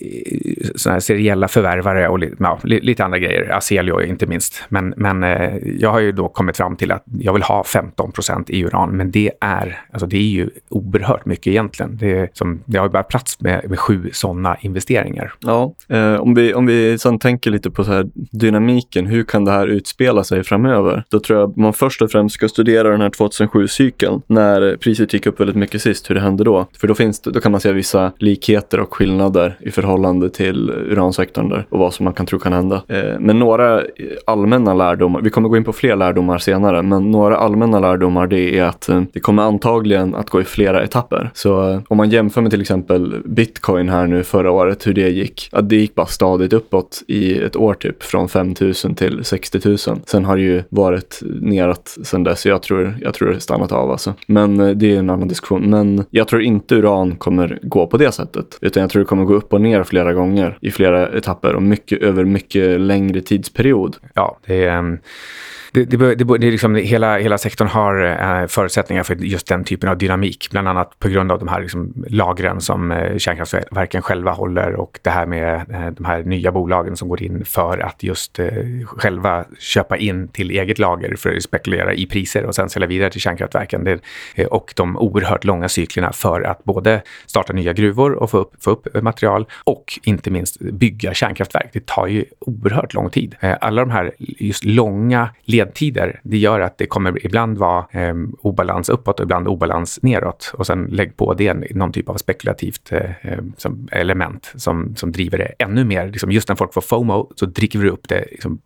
såna 0.74 0.92
här 0.92 1.00
seriella 1.00 1.48
förvärvare 1.48 2.08
och 2.08 2.20
ja, 2.38 2.58
lite 2.62 3.04
andra 3.04 3.18
grejer. 3.18 3.50
Aselio 3.56 4.02
inte 4.02 4.26
minst. 4.26 4.64
Men, 4.68 4.94
men 4.96 5.22
eh, 5.22 5.56
jag 5.78 5.90
har 5.90 6.00
ju 6.00 6.12
då 6.12 6.28
kommit 6.28 6.56
fram 6.56 6.76
till 6.76 6.92
att 6.92 7.04
jag 7.20 7.32
vill 7.32 7.42
ha 7.42 7.64
15 7.64 8.12
procent 8.12 8.50
i 8.50 8.64
uran. 8.64 8.90
Men 8.90 9.10
det 9.10 9.30
är, 9.40 9.80
alltså 9.92 10.06
det 10.06 10.16
är 10.16 10.30
ju 10.30 10.50
oerhört 10.68 11.24
mycket 11.24 11.46
egentligen. 11.46 11.69
Det, 11.78 12.18
är 12.18 12.28
som, 12.32 12.62
det 12.64 12.78
har 12.78 12.86
ju 12.86 12.90
bara 12.90 13.02
plats 13.02 13.40
med, 13.40 13.68
med 13.68 13.78
sju 13.78 14.10
sådana 14.12 14.56
investeringar. 14.60 15.32
Ja, 15.40 15.74
eh, 15.88 16.14
om, 16.14 16.34
vi, 16.34 16.54
om 16.54 16.66
vi 16.66 16.98
sen 16.98 17.18
tänker 17.18 17.50
lite 17.50 17.70
på 17.70 17.84
så 17.84 17.92
här 17.92 18.08
dynamiken. 18.14 19.06
Hur 19.06 19.24
kan 19.24 19.44
det 19.44 19.50
här 19.50 19.66
utspela 19.66 20.24
sig 20.24 20.44
framöver? 20.44 21.04
Då 21.08 21.20
tror 21.20 21.40
jag 21.40 21.58
man 21.58 21.72
först 21.72 22.02
och 22.02 22.10
främst 22.10 22.34
ska 22.34 22.48
studera 22.48 22.88
den 22.88 23.00
här 23.00 23.10
2007-cykeln. 23.10 24.22
När 24.26 24.76
priset 24.76 25.12
gick 25.12 25.26
upp 25.26 25.40
väldigt 25.40 25.56
mycket 25.56 25.82
sist, 25.82 26.10
hur 26.10 26.14
det 26.14 26.20
hände 26.20 26.44
då. 26.44 26.66
För 26.78 26.88
då, 26.88 26.94
finns 26.94 27.20
det, 27.20 27.30
då 27.30 27.40
kan 27.40 27.52
man 27.52 27.60
se 27.60 27.72
vissa 27.72 27.90
vissa 27.90 28.12
likheter 28.18 28.80
och 28.80 28.94
skillnader 28.94 29.58
i 29.60 29.70
förhållande 29.70 30.30
till 30.30 30.70
uransektorn 30.70 31.48
där 31.48 31.66
och 31.70 31.78
vad 31.78 31.94
som 31.94 32.04
man 32.04 32.14
kan 32.14 32.26
tro 32.26 32.38
kan 32.38 32.52
hända. 32.52 32.82
Eh, 32.88 33.18
men 33.18 33.38
några 33.38 33.82
allmänna 34.26 34.74
lärdomar, 34.74 35.20
vi 35.20 35.30
kommer 35.30 35.48
gå 35.48 35.56
in 35.56 35.64
på 35.64 35.72
fler 35.72 35.96
lärdomar 35.96 36.38
senare, 36.38 36.82
men 36.82 37.10
några 37.10 37.36
allmänna 37.36 37.80
lärdomar 37.80 38.26
det 38.26 38.58
är 38.58 38.64
att 38.64 38.88
eh, 38.88 39.02
det 39.12 39.20
kommer 39.20 39.42
antagligen 39.42 40.14
att 40.14 40.30
gå 40.30 40.40
i 40.40 40.44
flera 40.44 40.82
etapper. 40.82 41.30
Så 41.34 41.49
om 41.88 41.96
man 41.96 42.10
jämför 42.10 42.40
med 42.40 42.50
till 42.50 42.60
exempel 42.60 43.22
bitcoin 43.24 43.88
här 43.88 44.06
nu 44.06 44.22
förra 44.24 44.50
året, 44.50 44.86
hur 44.86 44.94
det 44.94 45.08
gick, 45.08 45.48
att 45.52 45.68
det 45.68 45.76
gick 45.76 45.94
bara 45.94 46.06
stadigt 46.06 46.52
uppåt 46.52 47.02
i 47.06 47.38
ett 47.38 47.56
år 47.56 47.74
typ 47.74 48.02
från 48.02 48.28
5 48.28 48.54
000 48.60 48.74
till 48.74 49.24
60 49.24 49.60
000. 49.64 49.78
Sen 50.06 50.24
har 50.24 50.36
det 50.36 50.42
ju 50.42 50.62
varit 50.68 51.20
neråt 51.22 51.96
sen 52.02 52.24
dess, 52.24 52.46
jag 52.46 52.62
tror, 52.62 52.94
jag 53.00 53.14
tror 53.14 53.28
det 53.28 53.40
stannat 53.40 53.72
av 53.72 53.90
alltså. 53.90 54.14
Men 54.26 54.60
eh, 54.60 54.70
det 54.70 54.94
är 54.94 54.98
en 54.98 55.10
annan 55.10 55.28
diskussion. 55.28 55.70
Men 55.70 56.04
jag 56.10 56.28
tror 56.28 56.42
inte 56.42 56.74
uran 56.74 57.16
kommer 57.16 57.58
gå 57.62 57.80
gå 57.80 57.86
på 57.86 57.96
det 57.96 58.12
sättet. 58.12 58.58
Utan 58.60 58.80
jag 58.80 58.90
tror 58.90 59.00
det 59.00 59.06
kommer 59.06 59.24
gå 59.24 59.34
upp 59.34 59.52
och 59.52 59.60
ner 59.60 59.82
flera 59.84 60.12
gånger 60.12 60.58
i 60.60 60.70
flera 60.70 61.08
etapper 61.08 61.54
och 61.54 61.62
mycket 61.62 62.02
över 62.02 62.24
mycket 62.24 62.80
längre 62.80 63.20
tidsperiod. 63.20 63.96
Ja, 64.14 64.38
det 64.46 64.64
är... 64.64 64.78
Um 64.78 64.98
det, 65.72 65.84
det, 65.84 66.14
det, 66.14 66.38
det 66.38 66.46
är 66.46 66.50
liksom, 66.50 66.74
hela, 66.74 67.18
hela 67.18 67.38
sektorn 67.38 67.68
har 67.68 68.04
eh, 68.04 68.46
förutsättningar 68.46 69.02
för 69.02 69.14
just 69.14 69.46
den 69.46 69.64
typen 69.64 69.88
av 69.88 69.98
dynamik. 69.98 70.48
Bland 70.50 70.68
annat 70.68 70.98
på 70.98 71.08
grund 71.08 71.32
av 71.32 71.38
de 71.38 71.48
här 71.48 71.60
liksom, 71.60 72.04
lagren 72.08 72.60
som 72.60 72.92
eh, 72.92 73.16
kärnkraftverken 73.18 74.02
själva 74.02 74.32
håller 74.32 74.74
och 74.74 74.98
det 75.02 75.10
här 75.10 75.26
med 75.26 75.54
eh, 75.54 75.90
de 75.90 76.04
här 76.04 76.22
nya 76.22 76.52
bolagen 76.52 76.96
som 76.96 77.08
går 77.08 77.22
in 77.22 77.44
för 77.44 77.78
att 77.78 78.02
just 78.02 78.38
eh, 78.38 78.48
själva 78.86 79.44
köpa 79.58 79.96
in 79.96 80.28
till 80.28 80.50
eget 80.50 80.78
lager 80.78 81.16
för 81.16 81.36
att 81.36 81.42
spekulera 81.42 81.94
i 81.94 82.06
priser 82.06 82.44
och 82.44 82.54
sen 82.54 82.68
sälja 82.68 82.88
vidare 82.88 83.10
till 83.10 83.20
kärnkraftverken. 83.20 83.84
Det, 83.84 84.00
eh, 84.34 84.46
och 84.46 84.72
de 84.76 84.96
oerhört 84.96 85.44
långa 85.44 85.68
cyklerna 85.68 86.12
för 86.12 86.42
att 86.42 86.64
både 86.64 87.02
starta 87.26 87.52
nya 87.52 87.72
gruvor 87.72 88.12
och 88.12 88.30
få 88.30 88.38
upp, 88.38 88.52
få 88.60 88.70
upp 88.70 88.96
eh, 88.96 89.02
material 89.02 89.46
och 89.64 89.98
inte 90.02 90.30
minst 90.30 90.60
bygga 90.60 91.14
kärnkraftverk. 91.14 91.70
Det 91.72 91.86
tar 91.86 92.06
ju 92.06 92.24
oerhört 92.38 92.94
lång 92.94 93.10
tid. 93.10 93.36
Eh, 93.40 93.56
alla 93.60 93.80
de 93.80 93.90
här 93.90 94.12
just 94.18 94.64
långa 94.64 95.28
ledtider, 95.60 96.20
det 96.22 96.38
gör 96.38 96.60
att 96.60 96.78
det 96.78 96.86
kommer 96.86 97.26
ibland 97.26 97.58
vara 97.58 97.86
eh, 97.90 98.14
obalans 98.42 98.88
uppåt 98.88 99.20
och 99.20 99.24
ibland 99.24 99.48
obalans 99.48 99.98
neråt. 100.02 100.52
Och 100.54 100.66
sen 100.66 100.84
lägg 100.84 101.16
på 101.16 101.34
det 101.34 101.54
någon 101.54 101.92
typ 101.92 102.08
av 102.08 102.14
spekulativt 102.14 102.92
eh, 102.92 103.38
som 103.56 103.88
element 103.92 104.52
som, 104.54 104.96
som 104.96 105.12
driver 105.12 105.38
det 105.38 105.64
ännu 105.64 105.84
mer. 105.84 106.08
Liksom 106.08 106.32
just 106.32 106.48
när 106.48 106.56
folk 106.56 106.74
får 106.74 106.80
FOMO 106.80 107.32
så 107.36 107.46
dricker 107.46 107.78
vi 107.78 107.88
upp 107.88 108.08
det, 108.08 108.24
liksom, 108.30 108.60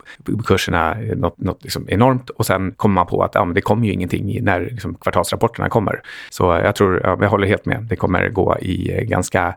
kurserna 0.46 0.96
något, 1.16 1.38
något 1.38 1.64
liksom 1.64 1.88
enormt 1.88 2.30
och 2.30 2.46
sen 2.46 2.72
kommer 2.72 2.94
man 2.94 3.06
på 3.06 3.22
att 3.22 3.34
ja, 3.34 3.44
det 3.44 3.60
kommer 3.60 3.86
ju 3.86 3.92
ingenting 3.92 4.44
när 4.44 4.60
liksom, 4.60 4.94
kvartalsrapporterna 4.94 5.68
kommer. 5.68 6.02
Så 6.30 6.44
jag 6.44 6.74
tror, 6.76 7.00
ja, 7.04 7.18
jag 7.20 7.28
håller 7.28 7.46
helt 7.46 7.66
med, 7.66 7.86
det 7.90 7.96
kommer 7.96 8.28
gå 8.28 8.58
i 8.60 9.04
ganska 9.08 9.54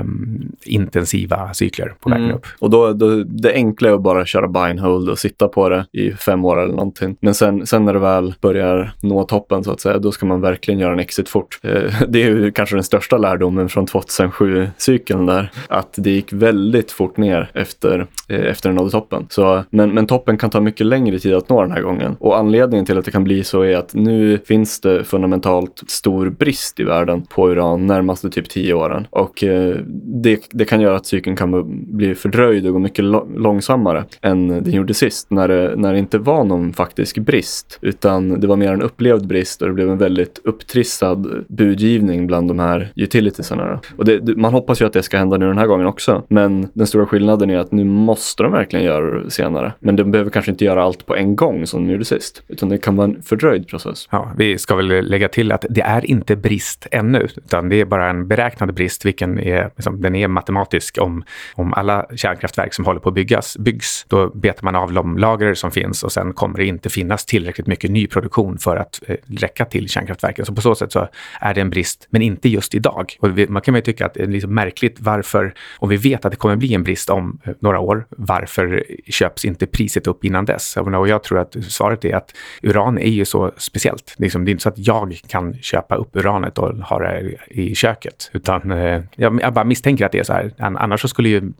um, 0.00 0.52
intensiva 0.64 1.54
cykler 1.54 1.94
på 2.00 2.10
vägen 2.10 2.24
mm. 2.24 2.36
upp. 2.36 2.46
Och 2.58 2.70
då, 2.70 2.92
då, 2.92 3.24
det 3.24 3.52
enkla 3.52 3.88
är 3.88 3.92
att 3.92 4.02
bara 4.02 4.26
köra 4.26 4.48
buy 4.48 4.70
and 4.70 4.80
hold 4.80 5.08
och 5.08 5.18
sitta 5.18 5.48
på 5.48 5.68
det 5.68 5.86
i 5.92 6.12
fem 6.12 6.44
år 6.44 6.60
eller 6.60 6.74
någonting. 6.78 7.16
Men 7.20 7.34
sen, 7.34 7.66
sen 7.66 7.84
när 7.84 7.92
det 7.92 7.98
väl 7.98 8.34
börjar 8.40 8.92
nå 9.00 9.24
toppen 9.24 9.64
så 9.64 9.72
att 9.72 9.80
säga, 9.80 9.98
då 9.98 10.12
ska 10.12 10.26
man 10.26 10.40
verkligen 10.40 10.80
göra 10.80 10.92
en 10.92 10.98
exit 10.98 11.28
fort. 11.28 11.60
Eh, 11.62 11.92
det 12.08 12.22
är 12.22 12.26
ju 12.26 12.52
kanske 12.52 12.76
den 12.76 12.84
största 12.84 13.18
lärdomen 13.18 13.68
från 13.68 13.86
2007-cykeln 13.86 15.26
där, 15.26 15.50
att 15.68 15.94
det 15.96 16.10
gick 16.10 16.32
väldigt 16.32 16.92
fort 16.92 17.16
ner 17.16 17.50
efter, 17.54 18.06
eh, 18.28 18.40
efter 18.40 18.68
den 18.68 18.76
nådde 18.76 18.90
toppen. 18.90 19.26
Så, 19.30 19.64
men, 19.70 19.94
men 19.94 20.06
toppen 20.06 20.38
kan 20.38 20.50
ta 20.50 20.60
mycket 20.60 20.86
längre 20.86 21.18
tid 21.18 21.34
att 21.34 21.48
nå 21.48 21.62
den 21.62 21.72
här 21.72 21.82
gången. 21.82 22.16
Och 22.20 22.38
anledningen 22.38 22.86
till 22.86 22.98
att 22.98 23.04
det 23.04 23.10
kan 23.10 23.24
bli 23.24 23.44
så 23.44 23.62
är 23.62 23.76
att 23.76 23.94
nu 23.94 24.38
finns 24.38 24.80
det 24.80 25.04
fundamentalt 25.04 25.82
stor 25.86 26.30
brist 26.30 26.80
i 26.80 26.84
världen 26.84 27.22
på 27.22 27.50
uran 27.50 27.86
närmaste 27.86 28.30
typ 28.30 28.48
tio 28.48 28.74
åren. 28.74 29.06
Och 29.10 29.44
eh, 29.44 29.76
det, 30.22 30.40
det 30.50 30.64
kan 30.64 30.80
göra 30.80 30.96
att 30.96 31.06
cykeln 31.06 31.36
kan 31.36 31.64
bli 31.96 32.14
fördröjd 32.14 32.66
och 32.66 32.72
gå 32.72 32.78
mycket 32.78 33.04
långsammare 33.36 34.04
än 34.22 34.48
den 34.48 34.72
gjorde 34.72 34.94
sist 34.94 35.30
när 35.30 35.48
det, 35.48 35.74
när 35.76 35.92
det 35.92 35.98
inte 35.98 36.18
var 36.18 36.44
någon 36.44 36.67
faktisk 36.72 37.18
brist, 37.18 37.78
utan 37.80 38.40
det 38.40 38.46
var 38.46 38.56
mer 38.56 38.72
en 38.72 38.82
upplevd 38.82 39.26
brist 39.26 39.62
och 39.62 39.68
det 39.68 39.74
blev 39.74 39.90
en 39.90 39.98
väldigt 39.98 40.40
upptrissad 40.44 41.44
budgivning 41.48 42.26
bland 42.26 42.48
de 42.48 42.58
här 42.58 42.92
utilitiesarna. 42.96 43.80
Och 43.96 44.04
det, 44.04 44.36
man 44.36 44.52
hoppas 44.52 44.80
ju 44.80 44.86
att 44.86 44.92
det 44.92 45.02
ska 45.02 45.18
hända 45.18 45.36
nu 45.36 45.46
den 45.46 45.58
här 45.58 45.66
gången 45.66 45.86
också, 45.86 46.22
men 46.28 46.68
den 46.72 46.86
stora 46.86 47.06
skillnaden 47.06 47.50
är 47.50 47.58
att 47.58 47.72
nu 47.72 47.84
måste 47.84 48.42
de 48.42 48.52
verkligen 48.52 48.84
göra 48.84 49.22
det 49.22 49.30
senare. 49.30 49.72
Men 49.80 49.96
de 49.96 50.10
behöver 50.10 50.30
kanske 50.30 50.50
inte 50.50 50.64
göra 50.64 50.82
allt 50.82 51.06
på 51.06 51.16
en 51.16 51.36
gång 51.36 51.66
som 51.66 51.86
de 51.86 51.92
gjorde 51.92 52.04
sist, 52.04 52.42
utan 52.48 52.68
det 52.68 52.78
kan 52.78 52.96
vara 52.96 53.08
en 53.08 53.22
fördröjd 53.22 53.68
process. 53.68 54.08
Ja, 54.10 54.32
vi 54.36 54.58
ska 54.58 54.76
väl 54.76 54.86
lägga 54.86 55.28
till 55.28 55.52
att 55.52 55.64
det 55.70 55.80
är 55.80 56.10
inte 56.10 56.36
brist 56.36 56.86
ännu, 56.90 57.28
utan 57.36 57.68
det 57.68 57.80
är 57.80 57.84
bara 57.84 58.10
en 58.10 58.28
beräknad 58.28 58.74
brist, 58.74 59.04
vilken 59.04 59.38
är, 59.38 59.70
liksom, 59.76 60.00
den 60.00 60.14
är 60.14 60.28
matematisk. 60.28 60.98
Om, 61.00 61.24
om 61.54 61.74
alla 61.74 62.06
kärnkraftverk 62.16 62.74
som 62.74 62.84
håller 62.84 63.00
på 63.00 63.08
att 63.08 63.14
byggas 63.14 63.56
byggs, 63.58 64.06
då 64.08 64.28
betar 64.28 64.64
man 64.64 64.76
av 64.76 64.92
de 64.92 65.18
lager 65.18 65.54
som 65.54 65.70
finns 65.70 66.02
och 66.02 66.12
sen 66.12 66.32
kommer 66.32 66.57
det 66.58 66.66
inte 66.66 66.90
finnas 66.90 67.24
tillräckligt 67.24 67.66
mycket 67.66 67.90
nyproduktion 67.90 68.58
för 68.58 68.76
att 68.76 69.00
eh, 69.06 69.16
räcka 69.26 69.64
till 69.64 69.88
kärnkraftverken. 69.88 70.44
Så 70.44 70.54
på 70.54 70.60
så 70.60 70.74
sätt 70.74 70.92
så 70.92 71.08
är 71.40 71.54
det 71.54 71.60
en 71.60 71.70
brist, 71.70 72.06
men 72.10 72.22
inte 72.22 72.48
just 72.48 72.74
idag. 72.74 73.16
Och 73.20 73.38
vi, 73.38 73.48
man 73.48 73.62
kan 73.62 73.74
ju 73.74 73.80
tycka 73.80 74.06
att 74.06 74.14
det 74.14 74.22
är 74.22 74.26
liksom 74.26 74.54
märkligt 74.54 74.96
varför, 75.00 75.54
om 75.78 75.88
vi 75.88 75.96
vet 75.96 76.24
att 76.24 76.30
det 76.30 76.36
kommer 76.36 76.56
bli 76.56 76.74
en 76.74 76.82
brist 76.82 77.10
om 77.10 77.40
eh, 77.44 77.52
några 77.60 77.78
år, 77.78 78.06
varför 78.10 78.84
köps 79.06 79.44
inte 79.44 79.66
priset 79.66 80.06
upp 80.06 80.24
innan 80.24 80.44
dess? 80.44 80.76
Och 80.76 81.08
jag 81.08 81.22
tror 81.22 81.38
tror 81.38 81.60
att 81.60 81.72
svaret 81.72 82.04
är 82.04 82.14
att 82.14 82.34
uran 82.62 82.98
är 82.98 83.10
ju 83.10 83.24
så 83.24 83.52
speciellt. 83.56 84.14
Liksom, 84.18 84.44
det 84.44 84.50
är 84.50 84.52
inte 84.52 84.62
så 84.62 84.68
att 84.68 84.78
jag 84.78 85.20
kan 85.28 85.54
köpa 85.54 85.94
upp 85.96 86.16
uranet 86.16 86.58
och 86.58 86.76
ha 86.76 86.98
det 86.98 87.34
i 87.46 87.74
köket, 87.74 88.30
utan 88.32 88.70
eh, 88.70 89.02
jag, 89.16 89.40
jag 89.42 89.52
bara 89.52 89.64
misstänker 89.64 90.06
att 90.06 90.12
det 90.12 90.18
är 90.18 90.24
så 90.24 90.32
här. 90.32 90.52
Annars 90.58 91.00
så 91.00 91.08
skulle 91.08 91.28
ju 91.28 91.52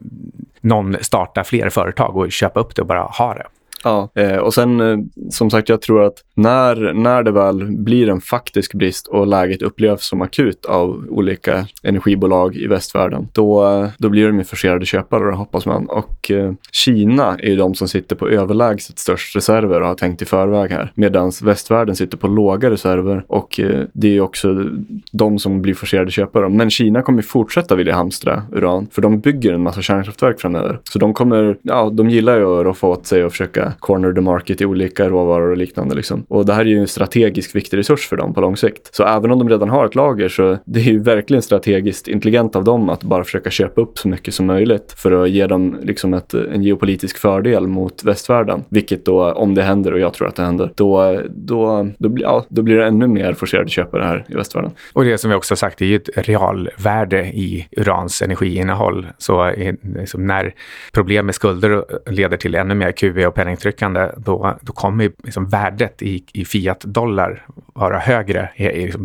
någon 0.60 0.96
starta 1.00 1.44
fler 1.44 1.70
företag 1.70 2.16
och 2.16 2.32
köpa 2.32 2.60
upp 2.60 2.74
det 2.74 2.82
och 2.82 2.88
bara 2.88 3.02
ha 3.02 3.34
det. 3.34 3.46
Ja, 3.84 4.10
eh, 4.14 4.36
och 4.36 4.54
sen 4.54 4.80
eh, 4.80 4.98
som 5.30 5.50
sagt, 5.50 5.68
jag 5.68 5.82
tror 5.82 6.04
att 6.04 6.14
när, 6.34 6.92
när 6.92 7.22
det 7.22 7.30
väl 7.30 7.64
blir 7.64 8.08
en 8.08 8.20
faktisk 8.20 8.74
brist 8.74 9.06
och 9.06 9.26
läget 9.26 9.62
upplevs 9.62 10.06
som 10.06 10.22
akut 10.22 10.64
av 10.64 11.06
olika 11.08 11.66
energibolag 11.82 12.56
i 12.56 12.66
västvärlden, 12.66 13.28
då, 13.32 13.66
eh, 13.66 13.88
då 13.98 14.08
blir 14.08 14.26
de 14.26 14.38
ju 14.38 14.44
forcerade 14.44 14.86
köpare, 14.86 15.34
hoppas 15.34 15.66
man. 15.66 15.86
Och 15.86 16.30
eh, 16.30 16.52
Kina 16.72 17.36
är 17.38 17.48
ju 17.48 17.56
de 17.56 17.74
som 17.74 17.88
sitter 17.88 18.16
på 18.16 18.28
överlägset 18.28 18.98
störst 18.98 19.36
reserver 19.36 19.80
och 19.80 19.86
har 19.86 19.94
tänkt 19.94 20.22
i 20.22 20.24
förväg 20.24 20.70
här, 20.70 20.92
medan 20.94 21.32
västvärlden 21.42 21.96
sitter 21.96 22.16
på 22.16 22.26
låga 22.28 22.70
reserver 22.70 23.24
och 23.26 23.60
eh, 23.60 23.84
det 23.92 24.08
är 24.08 24.12
ju 24.12 24.20
också 24.20 24.64
de 25.12 25.38
som 25.38 25.62
blir 25.62 25.74
forcerade 25.74 26.10
köpare. 26.10 26.48
Men 26.48 26.70
Kina 26.70 27.02
kommer 27.02 27.22
fortsätta 27.22 27.74
vilja 27.74 27.94
hamstra 27.94 28.42
uran, 28.52 28.86
för 28.90 29.02
de 29.02 29.20
bygger 29.20 29.52
en 29.52 29.62
massa 29.62 29.82
kärnkraftverk 29.82 30.40
framöver. 30.40 30.80
Så 30.84 30.98
de 30.98 31.14
kommer, 31.14 31.56
ja, 31.62 31.90
de 31.90 32.10
gillar 32.10 32.38
ju 32.38 32.60
att 32.60 32.64
roffa 32.64 32.86
åt 32.86 33.06
sig 33.06 33.24
och 33.24 33.30
försöka 33.32 33.67
corner 33.78 34.12
the 34.12 34.20
market 34.20 34.60
i 34.60 34.64
olika 34.64 35.08
råvaror 35.08 35.50
och 35.50 35.56
liknande. 35.56 35.94
Liksom. 35.94 36.24
Och 36.28 36.46
det 36.46 36.52
här 36.52 36.60
är 36.60 36.64
ju 36.64 36.78
en 36.78 36.88
strategiskt 36.88 37.56
viktig 37.56 37.76
resurs 37.76 38.08
för 38.08 38.16
dem 38.16 38.34
på 38.34 38.40
lång 38.40 38.56
sikt. 38.56 38.94
Så 38.94 39.04
även 39.04 39.30
om 39.30 39.38
de 39.38 39.48
redan 39.48 39.68
har 39.68 39.86
ett 39.86 39.94
lager 39.94 40.28
så 40.28 40.58
det 40.64 40.80
är 40.80 40.84
ju 40.84 40.98
verkligen 40.98 41.42
strategiskt 41.42 42.08
intelligent 42.08 42.56
av 42.56 42.64
dem 42.64 42.90
att 42.90 43.02
bara 43.02 43.24
försöka 43.24 43.50
köpa 43.50 43.80
upp 43.80 43.98
så 43.98 44.08
mycket 44.08 44.34
som 44.34 44.46
möjligt 44.46 44.92
för 44.96 45.22
att 45.22 45.30
ge 45.30 45.46
dem 45.46 45.78
liksom 45.82 46.14
ett, 46.14 46.34
en 46.34 46.62
geopolitisk 46.62 47.18
fördel 47.18 47.66
mot 47.66 48.04
västvärlden. 48.04 48.64
Vilket 48.68 49.04
då, 49.04 49.32
om 49.32 49.54
det 49.54 49.62
händer 49.62 49.92
och 49.92 49.98
jag 49.98 50.14
tror 50.14 50.28
att 50.28 50.36
det 50.36 50.42
händer, 50.42 50.72
då, 50.74 51.20
då, 51.28 51.88
då, 51.98 52.08
blir, 52.08 52.24
ja, 52.24 52.44
då 52.48 52.62
blir 52.62 52.76
det 52.76 52.86
ännu 52.86 53.06
mer 53.06 53.32
forcerade 53.32 53.68
köpare 53.68 54.02
här 54.02 54.24
i 54.28 54.34
västvärlden. 54.34 54.70
Och 54.92 55.04
det 55.04 55.18
som 55.18 55.30
vi 55.30 55.36
också 55.36 55.56
sagt, 55.56 55.78
det 55.78 55.84
är 55.84 55.88
ju 55.88 55.96
ett 55.96 56.28
realvärde 56.28 57.24
i 57.26 57.68
urans 57.76 58.22
energiinnehåll. 58.22 59.06
Så 59.18 59.52
liksom 59.96 60.26
när 60.26 60.54
problem 60.92 61.26
med 61.26 61.34
skulder 61.34 61.84
leder 62.10 62.36
till 62.36 62.54
ännu 62.54 62.74
mer 62.74 62.92
QE 62.92 63.26
och 63.26 63.34
penning 63.34 63.56
penningtryckande, 63.58 64.10
då, 64.16 64.58
då 64.62 64.72
kommer 64.72 65.12
liksom 65.22 65.48
värdet 65.48 66.02
i, 66.02 66.24
i 66.32 66.44
fiat-dollar 66.44 67.46
vara 67.78 67.98
högre 67.98 68.48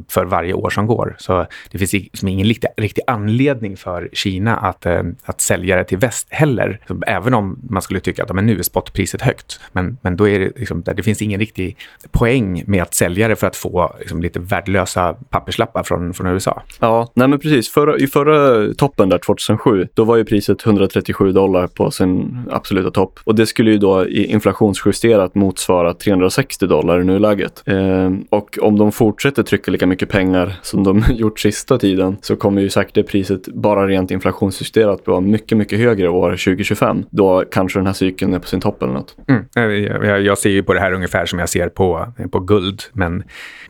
för 0.09 0.25
varje 0.25 0.53
år 0.53 0.69
som 0.69 0.87
går. 0.87 1.15
Så 1.19 1.45
det 1.71 1.77
finns 1.77 1.93
liksom 1.93 2.27
ingen 2.27 2.47
riktig, 2.47 2.69
riktig 2.77 3.01
anledning 3.07 3.77
för 3.77 4.09
Kina 4.13 4.57
att, 4.57 4.85
eh, 4.85 5.01
att 5.23 5.41
sälja 5.41 5.75
det 5.75 5.83
till 5.83 5.97
väst 5.97 6.27
heller. 6.29 6.79
Även 7.07 7.33
om 7.33 7.59
man 7.69 7.81
skulle 7.81 7.99
tycka 7.99 8.23
att 8.23 8.33
men 8.33 8.45
nu 8.45 8.59
är 8.59 8.63
spotpriset 8.63 9.21
högt. 9.21 9.59
Men, 9.71 9.97
men 10.01 10.17
då 10.17 10.29
är 10.29 10.39
det, 10.39 10.51
liksom, 10.59 10.83
det 10.83 11.03
finns 11.03 11.21
ingen 11.21 11.39
riktig 11.39 11.77
poäng 12.11 12.63
med 12.67 12.83
att 12.83 12.93
sälja 12.93 13.27
det 13.27 13.35
för 13.35 13.47
att 13.47 13.55
få 13.55 13.95
liksom, 13.99 14.21
lite 14.21 14.39
värdelösa 14.39 15.13
papperslappar 15.29 15.83
från, 15.83 16.13
från 16.13 16.27
USA. 16.27 16.61
Ja, 16.79 17.11
nej 17.13 17.27
men 17.27 17.39
precis. 17.39 17.69
Förra, 17.69 17.97
I 17.97 18.07
förra 18.07 18.73
toppen 18.73 19.09
där 19.09 19.17
2007, 19.17 19.87
då 19.93 20.03
var 20.03 20.15
ju 20.15 20.25
priset 20.25 20.65
137 20.65 21.31
dollar 21.31 21.67
på 21.67 21.91
sin 21.91 22.39
absoluta 22.51 22.91
topp. 22.91 23.19
Och 23.23 23.35
det 23.35 23.45
skulle 23.45 23.71
ju 23.71 23.77
då 23.77 24.07
inflationsjusterat 24.07 25.35
motsvara 25.35 25.93
360 25.93 26.67
dollar 26.67 27.01
i 27.01 27.03
nuläget. 27.03 27.63
Eh, 27.65 28.11
och 28.29 28.57
om 28.63 28.77
de 28.77 28.91
fortsätter 28.91 29.43
trycka 29.43 29.71
lika 29.71 29.87
mycket 29.87 30.09
pengar 30.09 30.59
som 30.61 30.83
de 30.83 31.03
gjort 31.09 31.39
sista 31.39 31.77
tiden 31.77 32.17
så 32.21 32.35
kommer 32.35 32.61
ju 32.61 32.69
säkert 32.69 32.95
det 32.95 33.03
priset 33.03 33.47
bara 33.47 33.87
rent 33.87 34.11
inflationsjusterat 34.11 35.07
vara 35.07 35.21
mycket, 35.21 35.57
mycket 35.57 35.79
högre 35.79 36.09
år 36.09 36.31
2025. 36.31 37.05
Då 37.09 37.43
kanske 37.51 37.79
den 37.79 37.85
här 37.85 37.93
cykeln 37.93 38.33
är 38.33 38.39
på 38.39 38.47
sin 38.47 38.61
topp 38.61 38.83
eller 38.83 38.93
något. 38.93 39.15
Mm. 39.27 39.45
Eh, 39.55 39.63
jag, 39.63 40.21
jag, 40.21 40.37
ser 40.37 40.49
ju 40.49 40.63
på 40.63 40.73
det 40.73 40.79
här 40.79 40.91
ungefär 40.93 41.25
som 41.25 41.39
jag 41.39 41.49
ser 41.49 41.69
på, 41.69 42.13
på 42.31 42.39
guld, 42.39 42.81
men 42.93 43.23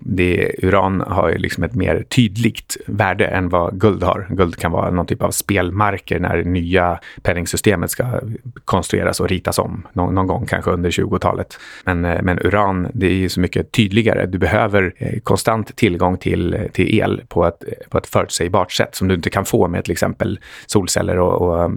det, 0.06 0.56
uran 0.58 1.02
har 1.02 1.30
ju 1.30 1.38
liksom 1.38 1.64
ett 1.64 1.76
mer 1.76 2.04
tydligt 2.10 2.78
värde 2.86 3.26
än 3.26 3.50
vad 3.50 3.80
guld 3.80 4.04
har. 4.04 4.28
Guld 4.30 4.56
kan 4.56 4.72
vara 4.72 4.92
någon 4.92 5.06
typ 5.06 5.22
av 5.22 5.32
spelmarker 5.32 6.20
när 6.20 6.38
det 6.38 6.44
nya 6.44 7.00
penningsystemet 7.22 7.92
ska 7.92 8.20
konstrueras 8.66 9.20
och 9.20 9.30
ritas 9.30 9.60
om 9.60 9.88
någon, 9.94 10.16
någon 10.16 10.28
gång 10.28 10.46
kanske 10.46 10.72
under 10.72 10.92
20-talet. 10.92 11.60
Men, 11.86 12.06
eh, 12.06 12.22
men 12.22 12.40
uran, 12.40 12.88
det 12.94 13.08
är 13.08 13.14
ju 13.14 13.30
så 13.30 13.40
mycket 13.40 13.72
tydligare. 13.72 14.26
Du 14.26 14.38
behöver 14.38 14.94
eh, 14.98 15.20
konstant 15.20 15.76
tillgång 15.76 16.18
till, 16.18 16.58
till 16.74 17.00
el 17.00 17.22
på 17.28 17.48
ett, 17.48 17.64
på 17.90 17.98
ett 17.98 18.08
förutsägbart 18.08 18.72
sätt 18.72 18.96
som 18.96 19.08
du 19.08 19.16
inte 19.16 19.30
kan 19.30 19.46
få 19.46 19.68
med 19.68 19.84
till 19.84 19.92
exempel 19.92 20.40
solceller 20.66 21.20
och, 21.20 21.42
och 21.42 21.72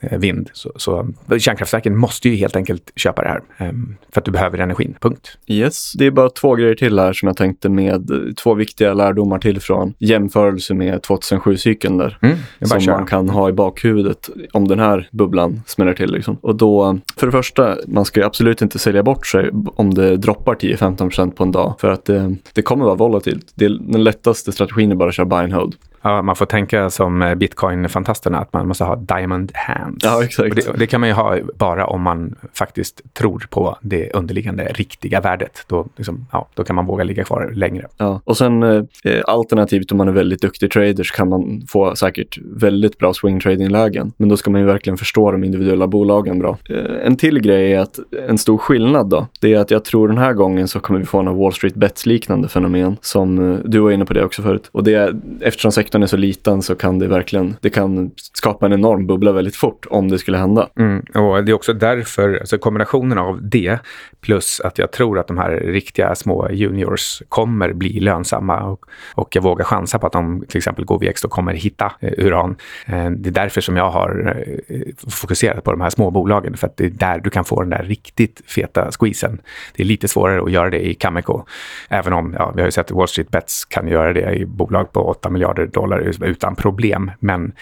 eh, 0.00 0.18
vind. 0.18 0.50
Så, 0.52 0.72
så 0.76 1.08
kärnkraftverken 1.38 1.96
måste 1.96 2.28
ju 2.28 2.36
helt 2.36 2.56
enkelt 2.56 2.92
köpa 2.96 3.22
det 3.22 3.28
här 3.28 3.40
ehm, 3.58 3.96
för 4.12 4.20
att 4.20 4.24
du 4.24 4.30
behöver 4.30 4.58
energin. 4.58 4.94
Punkt. 5.00 5.38
Yes, 5.46 5.92
det 5.92 6.06
är 6.06 6.10
bara 6.10 6.30
två 6.30 6.54
grejer 6.54 6.74
till 6.74 6.98
här 6.98 7.12
som 7.12 7.26
jag 7.26 7.36
tänkte 7.36 7.45
med 7.68 8.10
två 8.36 8.54
viktiga 8.54 8.94
lärdomar 8.94 9.38
till 9.38 9.60
från 9.60 9.94
jämförelse 9.98 10.74
med 10.74 11.00
2007-cykeln 11.00 11.98
där. 11.98 12.18
Mm, 12.22 12.36
som 12.60 12.92
man 12.92 13.06
kan 13.06 13.28
ha 13.28 13.48
i 13.48 13.52
bakhuvudet 13.52 14.30
om 14.52 14.68
den 14.68 14.78
här 14.78 15.08
bubblan 15.12 15.60
smäller 15.66 15.94
till. 15.94 16.12
Liksom. 16.12 16.36
Och 16.40 16.56
då, 16.56 16.98
för 17.16 17.26
det 17.26 17.32
första, 17.32 17.76
man 17.86 18.04
ska 18.04 18.26
absolut 18.26 18.62
inte 18.62 18.78
sälja 18.78 19.02
bort 19.02 19.26
sig 19.26 19.50
om 19.76 19.94
det 19.94 20.16
droppar 20.16 20.54
10-15% 20.54 21.30
på 21.30 21.44
en 21.44 21.52
dag. 21.52 21.74
För 21.78 21.90
att 21.90 22.04
det, 22.04 22.36
det 22.52 22.62
kommer 22.62 22.84
vara 22.84 22.94
volatilt. 22.94 23.52
Det, 23.54 23.68
den 23.68 24.04
lättaste 24.04 24.52
strategin 24.52 24.90
är 24.92 24.94
bara 24.94 25.08
att 25.08 25.14
köra 25.14 25.26
buy 25.26 25.38
and 25.38 25.52
hold. 25.52 25.74
Ja, 26.02 26.22
man 26.22 26.36
får 26.36 26.46
tänka 26.46 26.90
som 26.90 27.22
eh, 27.22 27.34
bitcoin-fantasterna, 27.34 28.38
att 28.38 28.52
man 28.52 28.68
måste 28.68 28.84
ha 28.84 28.96
diamond 28.96 29.52
hands. 29.54 30.04
Ja, 30.04 30.24
exakt. 30.24 30.48
Och 30.48 30.54
det, 30.54 30.78
det, 30.78 30.86
kan 30.86 31.00
man 31.00 31.08
ju 31.08 31.14
ha 31.14 31.38
bara 31.54 31.86
om 31.86 32.02
man 32.02 32.34
faktiskt 32.52 33.14
tror 33.14 33.46
på 33.50 33.78
det 33.80 34.10
underliggande 34.10 34.64
riktiga 34.64 35.20
värdet. 35.20 35.64
Då, 35.66 35.86
liksom, 35.96 36.26
ja, 36.32 36.48
då 36.54 36.64
kan 36.64 36.76
man 36.76 36.86
våga 36.86 37.04
ligga 37.04 37.24
kvar 37.24 37.50
längre. 37.54 37.86
Ja, 37.96 38.20
och 38.24 38.36
sen 38.36 38.62
eh, 38.62 38.82
alternativt 39.26 39.92
om 39.92 39.98
man 39.98 40.08
är 40.08 40.12
väldigt 40.12 40.40
duktig 40.40 40.70
trader 40.70 41.04
så 41.04 41.14
kan 41.14 41.28
man 41.28 41.62
få 41.68 41.96
säkert 41.96 42.38
väldigt 42.44 42.98
bra 42.98 43.14
swing 43.14 43.40
trading-lägen. 43.40 44.12
Men 44.16 44.28
då 44.28 44.36
ska 44.36 44.50
man 44.50 44.60
ju 44.60 44.66
verkligen 44.66 44.96
förstå 44.96 45.32
de 45.32 45.44
individuella 45.44 45.86
bolagen 45.86 46.38
bra. 46.38 46.58
Eh, 46.70 47.06
en 47.06 47.16
till 47.16 47.40
grej 47.40 47.72
är 47.72 47.80
att 47.80 47.98
en 48.28 48.38
stor 48.38 48.58
skillnad 48.58 49.08
då, 49.08 49.26
det 49.40 49.54
är 49.54 49.58
att 49.58 49.70
jag 49.70 49.84
tror 49.84 50.08
den 50.08 50.18
här 50.18 50.32
gången 50.32 50.68
så 50.68 50.80
kommer 50.80 51.00
vi 51.00 51.06
få 51.06 51.18
en 51.18 51.36
Wall 51.36 51.52
Street 51.52 51.74
Bets-liknande 51.74 52.48
fenomen 52.48 52.96
som 53.00 53.52
eh, 53.52 53.58
du 53.64 53.78
var 53.78 53.90
inne 53.90 54.04
på 54.04 54.12
det 54.12 54.24
också 54.24 54.42
förut. 54.42 54.68
Och 54.72 54.84
det 54.84 54.94
är 54.94 55.16
eftersom 55.40 55.72
sektorn 55.72 55.95
är 56.02 56.06
så 56.06 56.16
liten 56.16 56.62
så 56.62 56.74
kan 56.74 56.98
det 56.98 57.08
verkligen, 57.08 57.56
det 57.60 57.70
kan 57.70 58.10
skapa 58.16 58.66
en 58.66 58.72
enorm 58.72 59.06
bubbla 59.06 59.32
väldigt 59.32 59.56
fort 59.56 59.86
om 59.90 60.08
det 60.08 60.18
skulle 60.18 60.38
hända. 60.38 60.68
Mm, 60.78 61.04
och 61.14 61.44
det 61.44 61.52
är 61.52 61.54
också 61.54 61.72
därför, 61.72 62.38
alltså 62.38 62.58
kombinationen 62.58 63.18
av 63.18 63.48
det 63.48 63.78
plus 64.20 64.60
att 64.60 64.78
jag 64.78 64.92
tror 64.92 65.18
att 65.18 65.26
de 65.26 65.38
här 65.38 65.50
riktiga 65.50 66.14
små 66.14 66.50
juniors 66.50 67.22
kommer 67.28 67.72
bli 67.72 68.00
lönsamma 68.00 68.62
och, 68.62 68.84
och 69.14 69.36
jag 69.36 69.42
vågar 69.42 69.64
chansa 69.64 69.98
på 69.98 70.06
att 70.06 70.12
de 70.12 70.44
till 70.48 70.58
exempel 70.58 70.84
GoVX 70.84 71.22
då 71.22 71.28
kommer 71.28 71.54
hitta 71.54 71.92
eh, 72.00 72.12
uran. 72.18 72.56
Eh, 72.86 73.10
det 73.10 73.28
är 73.28 73.32
därför 73.32 73.60
som 73.60 73.76
jag 73.76 73.90
har 73.90 74.36
eh, 74.68 74.80
fokuserat 75.08 75.64
på 75.64 75.70
de 75.70 75.80
här 75.80 75.90
små 75.90 76.10
bolagen 76.10 76.56
för 76.56 76.66
att 76.66 76.76
det 76.76 76.84
är 76.84 76.90
där 76.90 77.18
du 77.18 77.30
kan 77.30 77.44
få 77.44 77.60
den 77.60 77.70
där 77.70 77.82
riktigt 77.82 78.42
feta 78.46 78.90
squeezen. 78.90 79.40
Det 79.74 79.82
är 79.82 79.86
lite 79.86 80.08
svårare 80.08 80.42
att 80.42 80.50
göra 80.50 80.70
det 80.70 80.86
i 80.86 80.94
Cameco, 80.94 81.44
även 81.88 82.12
om 82.12 82.34
ja, 82.38 82.52
vi 82.54 82.60
har 82.60 82.68
ju 82.68 82.72
sett 82.72 82.90
Wall 82.90 83.08
Street 83.08 83.30
Bets 83.30 83.64
kan 83.64 83.88
göra 83.88 84.12
det 84.12 84.34
i 84.34 84.46
bolag 84.46 84.92
på 84.92 85.00
8 85.00 85.30
miljarder 85.30 85.66
dollar 85.76 86.24
utan 86.24 86.56
problem. 86.56 87.10
Men 87.20 87.52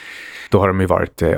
då 0.50 0.60
har 0.60 0.68
de 0.68 0.80
ju 0.80 0.86
varit 0.86 1.22
eh, 1.22 1.32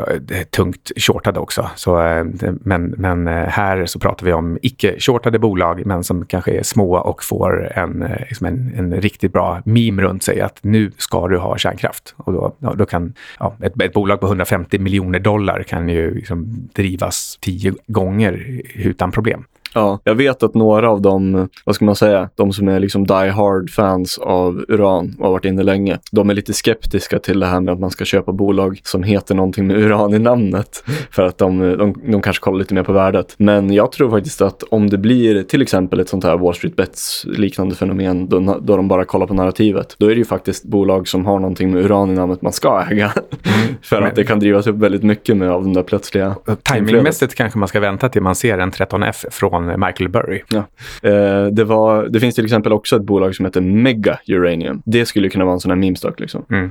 tungt 0.50 0.92
shortade 0.96 1.40
också. 1.40 1.70
Så, 1.76 2.00
eh, 2.02 2.24
men, 2.60 2.94
men 2.96 3.28
eh, 3.28 3.48
här 3.48 3.86
så 3.86 3.98
pratar 3.98 4.26
vi 4.26 4.32
om 4.32 4.58
icke-shortade 4.62 5.38
bolag, 5.38 5.86
men 5.86 6.04
som 6.04 6.26
kanske 6.26 6.52
är 6.52 6.62
små 6.62 6.96
och 6.96 7.24
får 7.24 7.72
en, 7.74 8.02
eh, 8.02 8.18
liksom 8.28 8.46
en, 8.46 8.72
en, 8.76 9.00
riktigt 9.00 9.32
bra 9.32 9.62
meme 9.64 10.02
runt 10.02 10.22
sig 10.22 10.40
att 10.40 10.58
nu 10.62 10.92
ska 10.96 11.28
du 11.28 11.38
ha 11.38 11.56
kärnkraft. 11.56 12.14
Och 12.16 12.32
då, 12.32 12.56
då 12.74 12.86
kan 12.86 13.14
ja, 13.38 13.56
ett, 13.62 13.82
ett, 13.82 13.92
bolag 13.92 14.20
på 14.20 14.26
150 14.26 14.78
miljoner 14.78 15.18
dollar 15.18 15.62
kan 15.62 15.88
ju 15.88 16.14
liksom 16.14 16.68
drivas 16.72 17.38
tio 17.40 17.74
gånger 17.86 18.62
utan 18.74 19.12
problem. 19.12 19.44
Ja, 19.76 20.00
jag 20.04 20.14
vet 20.14 20.42
att 20.42 20.54
några 20.54 20.90
av 20.90 21.02
dem, 21.02 21.48
vad 21.64 21.74
ska 21.74 21.84
man 21.84 21.96
säga, 21.96 22.28
de 22.34 22.52
som 22.52 22.68
är 22.68 22.80
liksom 22.80 23.06
die 23.06 23.30
hard 23.30 23.70
fans 23.70 24.18
av 24.18 24.64
uran 24.68 25.16
och 25.18 25.24
har 25.24 25.32
varit 25.32 25.44
inne 25.44 25.62
länge, 25.62 25.98
de 26.12 26.30
är 26.30 26.34
lite 26.34 26.52
skeptiska 26.52 27.18
till 27.18 27.40
det 27.40 27.46
här 27.46 27.60
med 27.60 27.74
att 27.74 27.80
man 27.80 27.90
ska 27.90 28.04
köpa 28.04 28.32
bolag 28.32 28.80
som 28.82 29.02
heter 29.02 29.34
någonting 29.34 29.66
med 29.66 29.76
uran 29.76 30.14
i 30.14 30.18
namnet. 30.18 30.84
För 31.10 31.22
att 31.22 31.38
de, 31.38 31.58
de, 31.58 32.12
de 32.12 32.22
kanske 32.22 32.40
kollar 32.40 32.58
lite 32.58 32.74
mer 32.74 32.82
på 32.82 32.92
värdet. 32.92 33.34
Men 33.38 33.72
jag 33.72 33.92
tror 33.92 34.10
faktiskt 34.10 34.42
att 34.42 34.62
om 34.62 34.90
det 34.90 34.98
blir 34.98 35.42
till 35.42 35.62
exempel 35.62 36.00
ett 36.00 36.08
sånt 36.08 36.24
här 36.24 36.36
Wall 36.36 36.54
Street 36.54 36.76
Bets 36.76 37.24
liknande 37.26 37.74
fenomen 37.74 38.28
då, 38.28 38.58
då 38.60 38.76
de 38.76 38.88
bara 38.88 39.04
kollar 39.04 39.26
på 39.26 39.34
narrativet, 39.34 39.94
då 39.98 40.06
är 40.06 40.10
det 40.10 40.18
ju 40.18 40.24
faktiskt 40.24 40.64
bolag 40.64 41.08
som 41.08 41.26
har 41.26 41.38
någonting 41.38 41.70
med 41.70 41.84
uran 41.84 42.10
i 42.10 42.14
namnet 42.14 42.42
man 42.42 42.52
ska 42.52 42.84
äga. 42.90 43.12
För 43.82 44.02
att 44.02 44.14
det 44.14 44.24
kan 44.24 44.40
drivas 44.40 44.66
upp 44.66 44.76
väldigt 44.76 45.02
mycket 45.02 45.36
med 45.36 45.50
av 45.50 45.62
den 45.62 45.72
där 45.72 45.82
plötsliga... 45.82 46.34
Timingmässigt 46.62 47.34
kanske 47.34 47.58
man 47.58 47.68
ska 47.68 47.80
vänta 47.80 48.08
till 48.08 48.22
man 48.22 48.34
ser 48.34 48.58
en 48.58 48.70
13F 48.70 49.24
från 49.30 49.65
Michael 49.66 50.08
Burry. 50.08 50.42
Ja. 50.48 50.64
Eh, 51.02 51.46
det, 51.46 51.64
var, 51.64 52.06
det 52.08 52.20
finns 52.20 52.34
till 52.34 52.44
exempel 52.44 52.72
också 52.72 52.96
ett 52.96 53.02
bolag 53.02 53.34
som 53.34 53.44
heter 53.44 53.60
Mega 53.60 54.18
Uranium. 54.28 54.82
Det 54.84 55.06
skulle 55.06 55.28
kunna 55.28 55.44
vara 55.44 55.54
en 55.54 55.60
sån 55.60 55.70
här 55.70 55.78
meme-stock 55.78 56.20
liksom. 56.20 56.44
Mm 56.50 56.70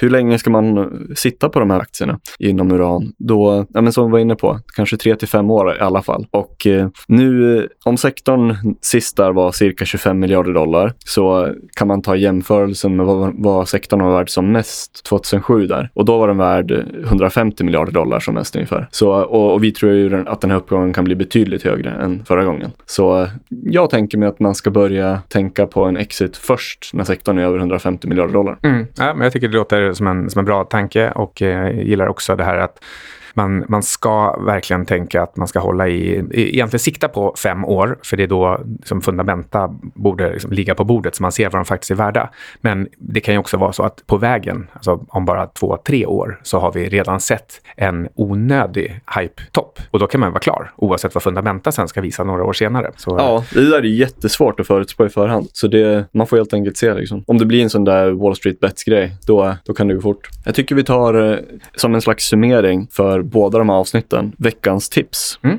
hur 0.00 0.10
länge 0.10 0.38
ska 0.38 0.50
man 0.50 0.90
sitta 1.16 1.48
på 1.48 1.60
de 1.60 1.70
här 1.70 1.80
aktierna 1.80 2.18
inom 2.38 2.72
uran? 2.72 3.12
Då, 3.18 3.66
ja, 3.74 3.80
men 3.80 3.92
som 3.92 4.06
vi 4.06 4.12
var 4.12 4.18
inne 4.18 4.34
på, 4.34 4.60
kanske 4.76 4.96
tre 4.96 5.16
till 5.16 5.28
fem 5.28 5.50
år 5.50 5.76
i 5.76 5.80
alla 5.80 6.02
fall. 6.02 6.26
Och 6.30 6.66
eh, 6.66 6.88
nu, 7.08 7.68
om 7.84 7.96
sektorn 7.96 8.56
sist 8.80 9.16
där 9.16 9.32
var 9.32 9.52
cirka 9.52 9.84
25 9.84 10.18
miljarder 10.18 10.52
dollar, 10.52 10.92
så 10.98 11.54
kan 11.76 11.88
man 11.88 12.02
ta 12.02 12.16
jämförelsen 12.16 12.96
med 12.96 13.06
vad, 13.06 13.32
vad 13.34 13.68
sektorn 13.68 14.02
var 14.02 14.12
värd 14.12 14.30
som 14.30 14.52
mest 14.52 15.04
2007 15.04 15.66
där. 15.66 15.90
Och 15.94 16.04
då 16.04 16.18
var 16.18 16.28
den 16.28 16.38
värd 16.38 16.84
150 17.04 17.64
miljarder 17.64 17.92
dollar 17.92 18.20
som 18.20 18.34
mest 18.34 18.56
ungefär. 18.56 18.88
Så, 18.90 19.10
och, 19.10 19.52
och 19.52 19.64
vi 19.64 19.72
tror 19.72 19.92
ju 19.92 20.24
att 20.26 20.40
den 20.40 20.50
här 20.50 20.58
uppgången 20.58 20.92
kan 20.92 21.04
bli 21.04 21.14
betydligt 21.14 21.62
högre 21.62 21.90
än 21.90 22.24
förra 22.24 22.44
gången. 22.44 22.70
Så 22.86 23.28
jag 23.48 23.90
tänker 23.90 24.18
mig 24.18 24.28
att 24.28 24.40
man 24.40 24.54
ska 24.54 24.70
börja 24.70 25.22
tänka 25.28 25.66
på 25.66 25.84
en 25.84 25.96
exit 25.96 26.36
först 26.36 26.90
när 26.92 27.04
sektorn 27.04 27.38
är 27.38 27.42
över 27.42 27.58
150 27.58 28.08
miljarder 28.08 28.34
dollar. 28.34 28.58
Mm. 28.62 28.86
Ja, 28.96 29.14
men 29.14 29.22
jag 29.22 29.32
tycker 29.32 29.48
det 29.48 29.54
låter 29.54 29.87
som 29.94 30.06
en, 30.06 30.30
som 30.30 30.38
en 30.38 30.44
bra 30.44 30.64
tanke 30.64 31.10
och 31.10 31.42
eh, 31.42 31.80
gillar 31.80 32.06
också 32.06 32.36
det 32.36 32.44
här 32.44 32.58
att 32.58 32.84
man, 33.38 33.64
man 33.68 33.82
ska 33.82 34.40
verkligen 34.40 34.86
tänka 34.86 35.22
att 35.22 35.36
man 35.36 35.48
ska 35.48 35.58
hålla 35.58 35.88
i, 35.88 36.24
egentligen 36.30 36.78
sikta 36.78 37.08
på 37.08 37.34
fem 37.42 37.64
år, 37.64 37.98
för 38.02 38.16
det 38.16 38.22
är 38.22 38.26
då 38.26 38.60
som 38.84 39.00
fundamenta 39.00 39.68
borde 39.94 40.32
liksom 40.32 40.52
ligga 40.52 40.74
på 40.74 40.84
bordet 40.84 41.14
så 41.14 41.22
man 41.22 41.32
ser 41.32 41.44
vad 41.44 41.60
de 41.60 41.64
faktiskt 41.64 41.90
är 41.90 41.94
värda. 41.94 42.30
Men 42.60 42.88
det 42.98 43.20
kan 43.20 43.34
ju 43.34 43.38
också 43.40 43.56
vara 43.56 43.72
så 43.72 43.82
att 43.82 44.06
på 44.06 44.16
vägen, 44.16 44.66
alltså 44.72 45.06
om 45.08 45.24
bara 45.24 45.46
två, 45.46 45.76
tre 45.86 46.06
år, 46.06 46.40
så 46.42 46.58
har 46.58 46.72
vi 46.72 46.88
redan 46.88 47.20
sett 47.20 47.60
en 47.76 48.08
onödig 48.14 49.00
hype-topp. 49.16 49.78
Och 49.90 49.98
då 49.98 50.06
kan 50.06 50.20
man 50.20 50.32
vara 50.32 50.40
klar, 50.40 50.72
oavsett 50.76 51.14
vad 51.14 51.22
fundamenta 51.22 51.72
sen 51.72 51.88
ska 51.88 52.00
visa 52.00 52.24
några 52.24 52.44
år 52.44 52.52
senare. 52.52 52.90
Så, 52.96 53.16
ja, 53.18 53.44
det 53.54 53.70
där 53.70 53.78
är 53.78 53.82
jättesvårt 53.82 54.60
att 54.60 54.66
förutspå 54.66 55.06
i 55.06 55.08
förhand. 55.08 55.48
Så 55.52 55.68
det, 55.68 56.04
man 56.12 56.26
får 56.26 56.36
helt 56.36 56.54
enkelt 56.54 56.76
se 56.76 56.94
liksom. 56.94 57.24
Om 57.26 57.38
det 57.38 57.46
blir 57.46 57.62
en 57.62 57.70
sån 57.70 57.84
där 57.84 58.10
Wall 58.10 58.36
Street 58.36 58.60
Bets-grej, 58.60 59.16
då, 59.26 59.56
då 59.64 59.74
kan 59.74 59.88
det 59.88 59.94
gå 59.94 60.00
fort. 60.00 60.28
Jag 60.44 60.54
tycker 60.54 60.74
vi 60.74 60.84
tar 60.84 61.32
eh, 61.32 61.38
som 61.76 61.94
en 61.94 62.00
slags 62.00 62.24
summering 62.24 62.88
för 62.90 63.22
båda 63.30 63.58
de 63.58 63.68
här 63.68 63.76
avsnitten 63.76 64.32
veckans 64.38 64.88
tips. 64.88 65.38
Mm. 65.42 65.58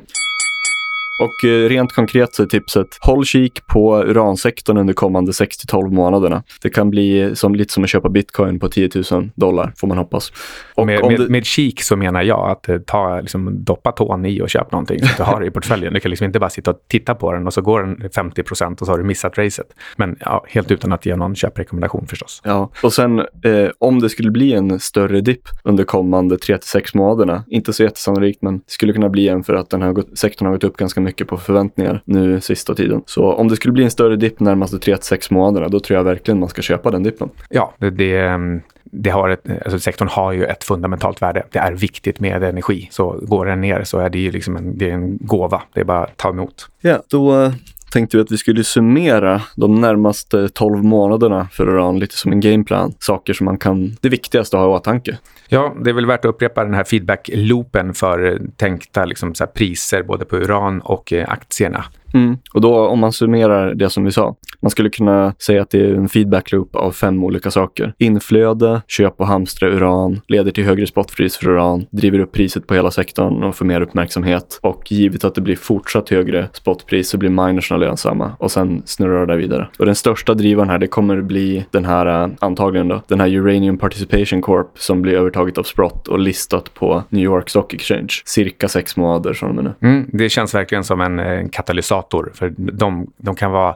Och 1.20 1.50
eh, 1.50 1.70
rent 1.70 1.94
konkret 1.94 2.34
så 2.36 2.44
är 2.44 2.48
tipset, 2.48 2.88
håll 3.02 3.26
kik 3.26 3.68
på 3.68 4.04
uransektorn 4.04 4.78
under 4.78 4.94
kommande 4.94 5.32
6-12 5.32 5.92
månaderna. 5.92 6.44
Det 6.62 6.70
kan 6.70 6.90
bli 6.90 7.36
som, 7.36 7.56
lite 7.56 7.74
som 7.74 7.84
att 7.84 7.90
köpa 7.90 8.10
bitcoin 8.10 8.60
på 8.60 8.70
10 8.70 8.90
000 9.12 9.30
dollar, 9.36 9.74
får 9.78 9.88
man 9.88 9.98
hoppas. 9.98 10.32
Och 10.76 10.86
med, 10.86 11.06
med, 11.06 11.20
det... 11.20 11.30
med 11.30 11.46
kik 11.46 11.82
så 11.82 11.96
menar 11.96 12.24
jag 12.24 12.52
att 12.52 12.70
eh, 12.70 12.78
ta, 12.78 13.22
liksom, 13.22 13.64
doppa 13.64 13.92
tån 13.92 14.26
i 14.26 14.42
och 14.42 14.50
köp 14.50 14.72
någonting 14.72 15.00
så 15.00 15.06
att 15.06 15.18
du 15.18 15.24
har 15.24 15.40
det 15.40 15.48
i 15.48 15.52
portföljen. 15.52 15.94
Du 15.94 16.00
kan 16.00 16.10
liksom 16.10 16.26
inte 16.26 16.40
bara 16.40 16.50
sitta 16.50 16.72
och 16.72 16.78
titta 16.88 17.16
på 17.16 17.34
den 17.34 17.48
och 17.48 17.54
så 17.54 17.62
går 17.62 17.84
den 17.84 18.10
50 18.16 18.44
procent 18.44 18.82
och 18.82 18.88
så 18.88 18.94
har 18.94 18.98
du 18.98 19.04
missat 19.04 19.38
racet. 19.38 19.68
Men 19.98 20.18
ja, 20.20 20.46
helt 20.48 20.72
utan 20.72 20.94
att 20.94 21.06
ge 21.06 21.16
någon 21.16 21.36
köprekommendation 21.36 22.08
förstås. 22.08 22.42
Ja, 22.44 22.72
och 22.84 22.94
sen 22.94 23.20
eh, 23.20 23.70
om 23.80 24.00
det 24.00 24.10
skulle 24.10 24.32
bli 24.32 24.54
en 24.54 24.80
större 24.80 25.22
dipp 25.22 25.44
under 25.64 25.84
kommande 25.84 26.36
3-6 26.36 26.98
månaderna, 26.98 27.44
inte 27.48 27.74
så 27.74 27.84
jättesannolikt, 27.84 28.42
men 28.42 28.58
det 28.58 28.64
skulle 28.68 28.94
kunna 28.94 29.10
bli 29.10 29.28
en 29.28 29.44
för 29.44 29.54
att 29.54 29.70
den 29.70 29.82
här 29.82 30.16
sektorn 30.16 30.46
har 30.46 30.54
gått 30.54 30.64
upp 30.64 30.78
ganska 30.78 31.02
mycket 31.02 31.09
mycket 31.10 31.28
på 31.28 31.38
förväntningar 31.38 32.02
nu 32.06 32.42
sista 32.42 32.76
tiden. 32.76 33.02
Så 33.06 33.34
om 33.34 33.48
det 33.48 33.56
skulle 33.56 33.72
bli 33.72 33.84
en 33.84 33.92
större 33.92 34.16
dipp 34.16 34.40
närmaste 34.40 34.78
3-6 34.78 35.34
månaderna, 35.34 35.68
då 35.68 35.80
tror 35.80 35.98
jag 35.98 36.04
verkligen 36.04 36.40
man 36.40 36.50
ska 36.50 36.62
köpa 36.62 36.92
den 36.92 37.04
dippen. 37.04 37.30
Ja, 37.50 37.74
det, 37.78 37.90
det, 37.90 38.18
ehm, 38.18 38.62
det 38.84 39.10
har 39.10 39.30
ett, 39.30 39.44
alltså 39.64 39.80
sektorn 39.80 40.08
har 40.08 40.32
ju 40.32 40.46
ett 40.46 40.64
fundamentalt 40.64 41.22
värde. 41.22 41.44
Det 41.52 41.60
är 41.60 41.72
viktigt 41.72 42.20
med 42.20 42.44
energi. 42.44 42.88
Så 42.92 43.20
går 43.22 43.46
den 43.46 43.62
ner 43.62 43.84
så 43.84 44.00
är 44.00 44.10
det 44.10 44.20
ju 44.20 44.32
liksom 44.32 44.56
en, 44.56 44.78
det 44.78 44.90
är 44.90 44.94
en 44.94 45.18
gåva. 45.18 45.62
Det 45.74 45.80
är 45.80 45.86
bara 45.86 46.04
att 46.04 46.18
ta 46.18 46.30
emot. 46.30 46.68
Ja, 46.82 47.02
då 47.10 47.52
tänkte 47.92 48.18
vi 48.18 48.24
att 48.24 48.32
vi 48.32 48.38
skulle 48.38 48.64
summera 48.64 49.42
de 49.56 49.82
närmaste 49.82 50.50
12 50.50 50.84
månaderna 50.84 51.48
för 51.52 51.70
uran 51.70 52.00
lite 52.00 52.18
som 52.18 52.32
en 52.32 52.40
gameplan. 52.40 52.94
Saker 53.00 53.34
som 53.34 53.46
man 53.46 53.58
kan, 53.58 53.98
det 54.02 54.10
viktigaste 54.10 54.58
att 54.58 54.64
ha 54.64 54.74
i 54.74 54.76
åtanke. 54.76 55.18
Ja, 55.48 55.76
det 55.84 55.90
är 55.90 55.94
väl 55.94 56.06
värt 56.06 56.26
att 56.26 56.30
upprepa 56.30 56.64
den 56.64 56.74
här 56.74 56.84
feedback-loopen 56.84 57.94
för 57.94 58.42
tänkta 58.56 59.06
liksom, 59.06 59.34
priser 59.54 60.04
både 60.04 60.26
på 60.26 60.38
uran 60.38 60.82
och 60.82 61.14
eh, 61.14 61.30
aktierna. 61.30 61.86
Mm. 62.14 62.38
Och 62.54 62.62
då 62.62 62.88
om 62.88 63.00
man 63.00 63.14
summerar 63.14 63.74
det 63.74 63.90
som 63.90 64.04
vi 64.04 64.12
sa. 64.12 64.36
Man 64.62 64.70
skulle 64.70 64.90
kunna 64.90 65.34
säga 65.40 65.62
att 65.62 65.70
det 65.70 65.80
är 65.80 65.94
en 65.94 66.10
feedback 66.10 66.52
loop 66.52 66.76
av 66.76 66.92
fem 66.92 67.24
olika 67.24 67.52
saker. 67.52 67.94
Inflöde, 67.98 68.82
köp 68.88 69.20
och 69.20 69.28
hamstra 69.28 69.70
uran, 69.70 70.22
leder 70.28 70.52
till 70.52 70.64
högre 70.64 70.88
spotpris 70.88 71.38
för 71.38 71.50
uran, 71.50 71.86
driver 71.92 72.20
upp 72.20 72.32
priset 72.32 72.68
på 72.68 72.74
hela 72.74 72.92
sektorn 72.92 73.44
och 73.44 73.56
får 73.56 73.66
mer 73.66 73.82
uppmärksamhet. 73.82 74.60
Och 74.62 74.92
givet 74.92 75.24
att 75.24 75.36
det 75.36 75.42
blir 75.42 75.56
fortsatt 75.56 76.10
högre 76.10 76.50
spotpris 76.54 77.10
så 77.10 77.18
blir 77.18 77.30
minersna 77.30 77.78
lönsamma 77.78 78.32
och 78.40 78.52
sen 78.52 78.82
snurrar 78.86 79.26
det 79.26 79.36
vidare. 79.36 79.70
Och 79.80 79.86
den 79.86 79.96
största 79.96 80.34
drivaren 80.34 80.70
här, 80.70 80.78
det 80.78 80.88
kommer 80.88 81.22
bli 81.22 81.66
den 81.72 81.86
här, 81.86 82.24
eh, 82.24 82.30
antagligen 82.40 82.88
då, 82.88 83.02
den 83.08 83.20
här 83.20 83.28
Uranium 83.28 83.78
Participation 83.78 84.42
Corp 84.42 84.72
som 84.76 85.02
blir 85.02 85.14
övertaget 85.14 85.58
av 85.58 85.64
Sprott 85.64 86.08
och 86.08 86.20
listat 86.20 86.74
på 86.74 87.04
New 87.10 87.24
York 87.24 87.50
Stock 87.50 87.74
Exchange. 87.74 88.14
Cirka 88.26 88.68
sex 88.68 88.98
månader 88.98 89.34
från 89.34 89.50
och 89.50 89.56
med 89.56 89.64
nu. 89.64 89.88
Mm, 89.88 90.10
det 90.14 90.30
känns 90.30 90.56
verkligen 90.56 90.84
som 90.84 91.02
en, 91.02 91.20
en 91.20 91.50
katalysator 91.50 91.80
katalysator. 91.80 92.32
För 92.34 92.54
de, 92.58 93.08
de 93.18 93.36
kan 93.36 93.52
vara 93.52 93.76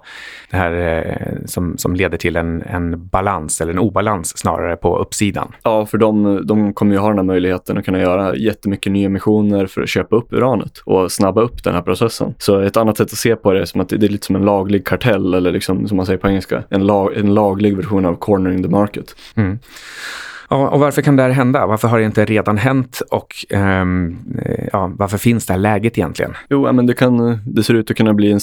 det 0.51 0.57
här 0.57 0.72
eh, 0.73 1.35
som, 1.45 1.77
som 1.77 1.95
leder 1.95 2.17
till 2.17 2.35
en, 2.35 2.61
en 2.61 3.07
balans 3.07 3.61
eller 3.61 3.73
en 3.73 3.79
obalans 3.79 4.37
snarare 4.37 4.75
på 4.75 4.97
uppsidan. 4.97 5.51
Ja, 5.63 5.85
för 5.85 5.97
de, 5.97 6.41
de 6.47 6.73
kommer 6.73 6.95
ju 6.95 6.99
ha 6.99 7.07
den 7.07 7.17
här 7.17 7.23
möjligheten 7.23 7.77
att 7.77 7.85
kunna 7.85 7.99
göra 7.99 8.35
jättemycket 8.35 8.91
nyemissioner 8.91 9.65
för 9.65 9.81
att 9.81 9.89
köpa 9.89 10.15
upp 10.15 10.33
uranet 10.33 10.77
och 10.85 11.11
snabba 11.11 11.41
upp 11.41 11.63
den 11.63 11.73
här 11.73 11.81
processen. 11.81 12.33
Så 12.37 12.59
ett 12.59 12.77
annat 12.77 12.97
sätt 12.97 13.11
att 13.11 13.17
se 13.17 13.35
på 13.35 13.51
det 13.51 13.61
är 13.61 13.65
som 13.65 13.81
att 13.81 13.89
det 13.89 13.95
är 13.95 14.09
lite 14.09 14.25
som 14.25 14.35
en 14.35 14.45
laglig 14.45 14.85
kartell 14.85 15.33
eller 15.33 15.51
liksom, 15.51 15.87
som 15.87 15.97
man 15.97 16.05
säger 16.05 16.19
på 16.19 16.27
engelska, 16.27 16.63
en, 16.69 16.85
lag, 16.85 17.17
en 17.17 17.33
laglig 17.33 17.77
version 17.77 18.05
av 18.05 18.15
cornering 18.15 18.63
the 18.63 18.69
market. 18.69 19.15
Mm. 19.35 19.59
Ja, 20.49 20.69
och 20.69 20.79
varför 20.79 21.01
kan 21.01 21.15
det 21.15 21.23
här 21.23 21.29
hända? 21.29 21.65
Varför 21.65 21.87
har 21.87 21.99
det 21.99 22.05
inte 22.05 22.25
redan 22.25 22.57
hänt? 22.57 23.01
Och 23.11 23.45
eh, 23.49 23.85
ja, 24.71 24.91
varför 24.97 25.17
finns 25.17 25.45
det 25.45 25.53
här 25.53 25.59
läget 25.59 25.97
egentligen? 25.97 26.33
Jo, 26.49 26.71
men 26.71 26.85
det, 26.85 26.93
kan, 26.93 27.39
det 27.45 27.63
ser 27.63 27.73
ut 27.73 27.91
att 27.91 27.97
kunna 27.97 28.13
bli 28.13 28.31
en 28.31 28.39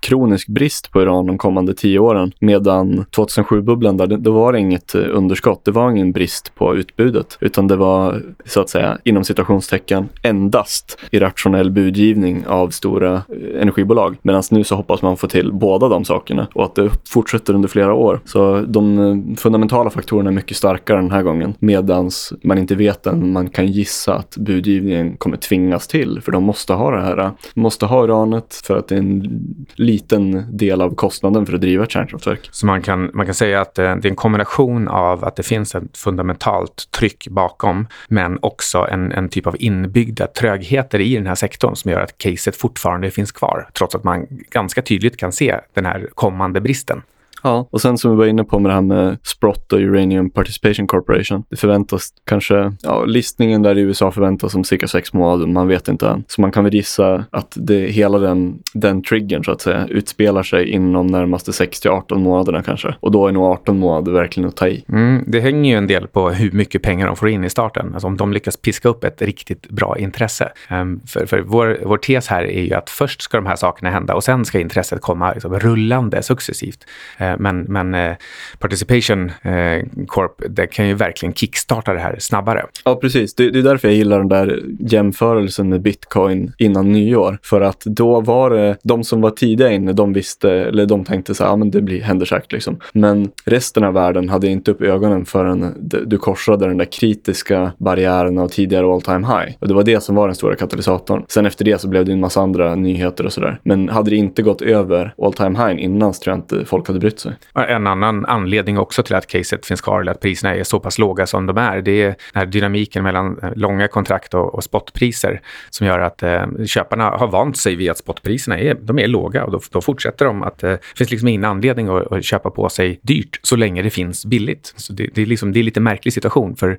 kronisk 0.00 0.48
brist 0.48 0.92
på 0.92 1.00
uran 1.00 1.26
de 1.26 1.38
kommande 1.38 1.74
tio 1.74 1.98
åren. 1.98 2.32
Medan 2.40 3.04
2007-bubblan, 3.16 3.96
där, 3.96 4.06
då 4.06 4.32
var 4.32 4.52
det 4.52 4.58
inget 4.58 4.94
eh, 4.94 5.02
underskott. 5.10 5.64
Det 5.64 5.70
var 5.70 5.90
ingen 5.90 6.12
brist 6.12 6.54
på 6.54 6.76
utbudet. 6.76 7.38
Utan 7.40 7.68
det 7.68 7.76
var, 7.76 8.22
så 8.44 8.60
att 8.60 8.68
säga, 8.68 8.98
inom 9.04 9.24
citationstecken, 9.24 10.08
endast 10.22 10.98
irrationell 11.10 11.70
budgivning 11.70 12.46
av 12.46 12.70
stora 12.70 13.14
eh, 13.14 13.62
energibolag. 13.62 14.16
Medan 14.22 14.42
nu 14.50 14.64
så 14.64 14.74
hoppas 14.74 15.02
man 15.02 15.16
få 15.16 15.28
till 15.28 15.52
båda 15.52 15.88
de 15.88 16.04
sakerna 16.04 16.46
och 16.54 16.64
att 16.64 16.74
det 16.74 16.90
fortsätter 17.08 17.54
under 17.54 17.68
flera 17.68 17.94
år. 17.94 18.20
Så 18.24 18.60
de 18.68 18.98
eh, 18.98 19.36
fundamentala 19.36 19.90
faktorerna 19.90 20.30
är 20.30 20.34
mycket 20.34 20.56
starkare 20.56 21.00
den 21.00 21.10
här 21.10 21.22
gången 21.22 21.47
budgivningen 21.48 21.78
medans 21.78 22.32
man 22.42 22.58
inte 22.58 22.74
vet 22.74 23.06
än 23.06 23.32
man 23.32 23.50
kan 23.50 23.66
gissa 23.66 24.14
att 24.14 24.36
budgivningen 24.36 25.16
kommer 25.16 25.36
tvingas 25.36 25.86
till 25.88 26.20
för 26.22 26.32
de 26.32 26.44
måste 26.44 26.72
ha 26.72 26.90
det 26.90 27.02
här. 27.02 27.32
måste 27.54 27.86
ha 27.86 28.04
uranet 28.04 28.54
för 28.64 28.76
att 28.78 28.88
det 28.88 28.94
är 28.94 28.98
en 28.98 29.56
liten 29.74 30.56
del 30.56 30.80
av 30.80 30.94
kostnaden 30.94 31.46
för 31.46 31.54
att 31.54 31.60
driva 31.60 31.84
ett 31.84 31.90
kärnkraftverk. 31.90 32.48
Så 32.50 32.66
man 32.66 32.82
kan, 32.82 33.10
man 33.14 33.26
kan 33.26 33.34
säga 33.34 33.60
att 33.60 33.78
eh, 33.78 33.96
det 33.96 34.08
är 34.08 34.10
en 34.10 34.16
kombination 34.16 34.88
av 34.88 35.24
att 35.24 35.36
det 35.36 35.42
finns 35.42 35.74
ett 35.74 35.98
fundamentalt 35.98 36.88
tryck 36.90 37.28
bakom 37.30 37.86
men 38.08 38.38
också 38.42 38.86
en, 38.90 39.12
en 39.12 39.28
typ 39.28 39.46
av 39.46 39.56
inbyggda 39.58 40.26
trögheter 40.26 41.00
i 41.00 41.14
den 41.14 41.26
här 41.26 41.34
sektorn 41.34 41.76
som 41.76 41.90
gör 41.90 42.00
att 42.00 42.18
caset 42.18 42.56
fortfarande 42.56 43.10
finns 43.10 43.32
kvar 43.32 43.68
trots 43.78 43.94
att 43.94 44.04
man 44.04 44.26
ganska 44.50 44.82
tydligt 44.82 45.16
kan 45.16 45.32
se 45.32 45.60
den 45.74 45.86
här 45.86 46.08
kommande 46.14 46.60
bristen. 46.60 47.02
Ja, 47.42 47.68
och 47.70 47.80
sen 47.80 47.98
som 47.98 48.10
vi 48.10 48.16
var 48.16 48.26
inne 48.26 48.44
på 48.44 48.58
med 48.58 48.70
det 48.70 48.74
här 48.74 48.80
med 48.80 49.18
Sprott 49.22 49.72
och 49.72 49.78
Uranium 49.78 50.30
Participation 50.30 50.86
Corporation. 50.86 51.44
Det 51.50 51.56
förväntas 51.56 52.08
kanske, 52.26 52.72
ja, 52.82 53.04
listningen 53.04 53.62
där 53.62 53.78
i 53.78 53.80
USA 53.80 54.10
förväntas 54.10 54.54
om 54.54 54.64
cirka 54.64 54.88
sex 54.88 55.12
månader, 55.12 55.46
man 55.46 55.68
vet 55.68 55.88
inte 55.88 56.08
än. 56.08 56.24
Så 56.28 56.40
man 56.40 56.52
kan 56.52 56.64
väl 56.64 56.74
gissa 56.74 57.24
att 57.30 57.52
det, 57.56 57.86
hela 57.86 58.18
den, 58.18 58.58
den 58.74 59.02
triggern 59.02 59.44
så 59.44 59.52
att 59.52 59.60
säga 59.60 59.86
utspelar 59.86 60.42
sig 60.42 60.68
inom 60.68 61.06
närmaste 61.06 61.52
6 61.52 61.80
till 61.80 61.90
18 61.90 62.22
månaderna 62.22 62.62
kanske. 62.62 62.94
Och 63.00 63.10
då 63.10 63.26
är 63.26 63.32
nog 63.32 63.44
18 63.44 63.78
månader 63.78 64.12
verkligen 64.12 64.48
att 64.48 64.56
ta 64.56 64.68
i. 64.68 64.84
Mm, 64.88 65.24
det 65.26 65.40
hänger 65.40 65.70
ju 65.70 65.78
en 65.78 65.86
del 65.86 66.06
på 66.06 66.30
hur 66.30 66.50
mycket 66.50 66.82
pengar 66.82 67.06
de 67.06 67.16
får 67.16 67.28
in 67.28 67.44
i 67.44 67.50
starten. 67.50 67.90
Alltså 67.94 68.06
om 68.06 68.16
de 68.16 68.32
lyckas 68.32 68.56
piska 68.56 68.88
upp 68.88 69.04
ett 69.04 69.22
riktigt 69.22 69.68
bra 69.68 69.98
intresse. 69.98 70.52
Um, 70.70 71.00
för 71.06 71.26
för 71.26 71.40
vår, 71.40 71.78
vår 71.84 71.98
tes 71.98 72.28
här 72.28 72.44
är 72.44 72.62
ju 72.62 72.74
att 72.74 72.90
först 72.90 73.22
ska 73.22 73.36
de 73.36 73.46
här 73.46 73.56
sakerna 73.56 73.90
hända 73.90 74.14
och 74.14 74.24
sen 74.24 74.44
ska 74.44 74.60
intresset 74.60 75.00
komma 75.00 75.32
liksom, 75.32 75.58
rullande 75.58 76.22
successivt. 76.22 76.84
Uh, 77.20 77.27
Eh, 77.28 77.36
men, 77.38 77.60
men 77.60 77.94
eh, 77.94 78.16
Participation 78.58 79.32
eh, 79.42 80.06
Corp, 80.06 80.42
det 80.48 80.66
kan 80.66 80.88
ju 80.88 80.94
verkligen 80.94 81.34
kickstarta 81.34 81.92
det 81.92 82.00
här 82.00 82.16
snabbare. 82.18 82.66
Ja, 82.84 82.94
precis. 82.96 83.34
Det, 83.34 83.50
det, 83.50 83.58
är 83.58 83.62
därför 83.62 83.88
jag 83.88 83.96
gillar 83.96 84.18
den 84.18 84.28
där 84.28 84.62
jämförelsen 84.78 85.68
med 85.68 85.82
bitcoin 85.82 86.52
innan 86.58 86.92
nyår. 86.92 87.38
För 87.42 87.60
att 87.60 87.80
då 87.80 88.20
var 88.20 88.50
det 88.50 88.76
de 88.82 89.04
som 89.04 89.20
var 89.20 89.30
tidiga 89.30 89.70
inne, 89.70 89.92
de 89.92 90.12
visste, 90.12 90.50
eller 90.50 90.86
de 90.86 91.04
tänkte 91.04 91.34
så 91.34 91.44
här, 91.44 91.50
ja 91.50 91.56
men 91.56 91.70
det 91.70 91.80
blir, 91.80 92.02
händer 92.02 92.26
säkert 92.26 92.52
liksom. 92.52 92.80
Men 92.92 93.30
resten 93.44 93.84
av 93.84 93.94
världen 93.94 94.28
hade 94.28 94.48
inte 94.48 94.70
upp 94.70 94.82
ögonen 94.82 95.24
förrän 95.24 95.74
du 96.06 96.18
korsade 96.18 96.66
den 96.66 96.78
där 96.78 96.84
kritiska 96.84 97.72
barriären 97.78 98.38
av 98.38 98.48
tidigare 98.48 98.86
all 98.86 99.02
time 99.02 99.26
high. 99.26 99.54
Och 99.58 99.68
det 99.68 99.74
var 99.74 99.82
det 99.82 100.00
som 100.00 100.14
var 100.14 100.28
den 100.28 100.34
stora 100.34 100.56
katalysatorn. 100.56 101.24
Sen 101.28 101.46
efter 101.46 101.64
det 101.64 101.80
så 101.80 101.88
blev 101.88 102.04
det 102.04 102.12
en 102.12 102.20
massa 102.20 102.40
andra 102.40 102.74
nyheter 102.74 103.26
och 103.26 103.32
sådär. 103.32 103.60
Men 103.62 103.88
hade 103.88 104.10
det 104.10 104.16
inte 104.16 104.42
gått 104.42 104.62
över 104.62 105.14
all 105.22 105.32
time 105.32 105.58
high 105.58 105.84
innan 105.84 106.14
så 106.14 106.22
tror 106.22 106.32
jag 106.32 106.38
inte 106.38 106.64
folk 106.64 106.86
hade 106.86 107.00
brytt 107.00 107.17
spridit 107.20 107.38
sig. 107.54 107.74
En 107.74 107.86
annan 107.86 108.26
anledning 108.26 108.78
också 108.78 109.02
till 109.02 109.14
att 109.14 109.26
caset 109.26 109.66
finns 109.66 109.80
kvar, 109.80 110.00
eller 110.00 110.12
att 110.12 110.20
priserna 110.20 110.54
är 110.54 110.64
så 110.64 110.80
pass 110.80 110.98
låga 110.98 111.26
som 111.26 111.46
de 111.46 111.58
är, 111.58 111.82
det 111.82 112.02
är 112.02 112.06
den 112.06 112.16
här 112.34 112.46
dynamiken 112.46 113.02
mellan 113.04 113.38
eh, 113.42 113.50
långa 113.54 113.88
kontrakt 113.88 114.34
och, 114.34 114.54
och 114.54 114.64
spotpriser 114.64 115.40
som 115.70 115.86
gör 115.86 115.98
att 115.98 116.22
eh, 116.22 116.46
köparna 116.66 117.04
har 117.04 117.28
vant 117.28 117.56
sig 117.56 117.76
vid 117.76 117.90
att 117.90 117.98
spotpriserna 117.98 118.58
är, 118.58 118.74
de 118.74 118.98
är 118.98 119.06
låga 119.06 119.44
och 119.44 119.52
då, 119.52 119.60
då 119.70 119.80
fortsätter 119.80 120.24
de 120.24 120.42
att 120.42 120.62
eh, 120.62 120.70
det 120.70 120.96
finns 120.96 121.10
liksom 121.10 121.28
ingen 121.28 121.44
anledning 121.44 121.88
att, 121.88 122.12
att, 122.12 122.24
köpa 122.24 122.50
på 122.50 122.68
sig 122.68 123.00
dyrt 123.02 123.40
så 123.42 123.56
länge 123.56 123.82
det 123.82 123.90
finns 123.90 124.26
billigt. 124.26 124.72
Så 124.76 124.92
det, 124.92 125.10
det 125.14 125.22
är, 125.22 125.26
liksom, 125.26 125.52
det 125.52 125.60
är 125.60 125.62
lite 125.62 125.80
märklig 125.80 126.14
situation 126.14 126.56
för 126.56 126.78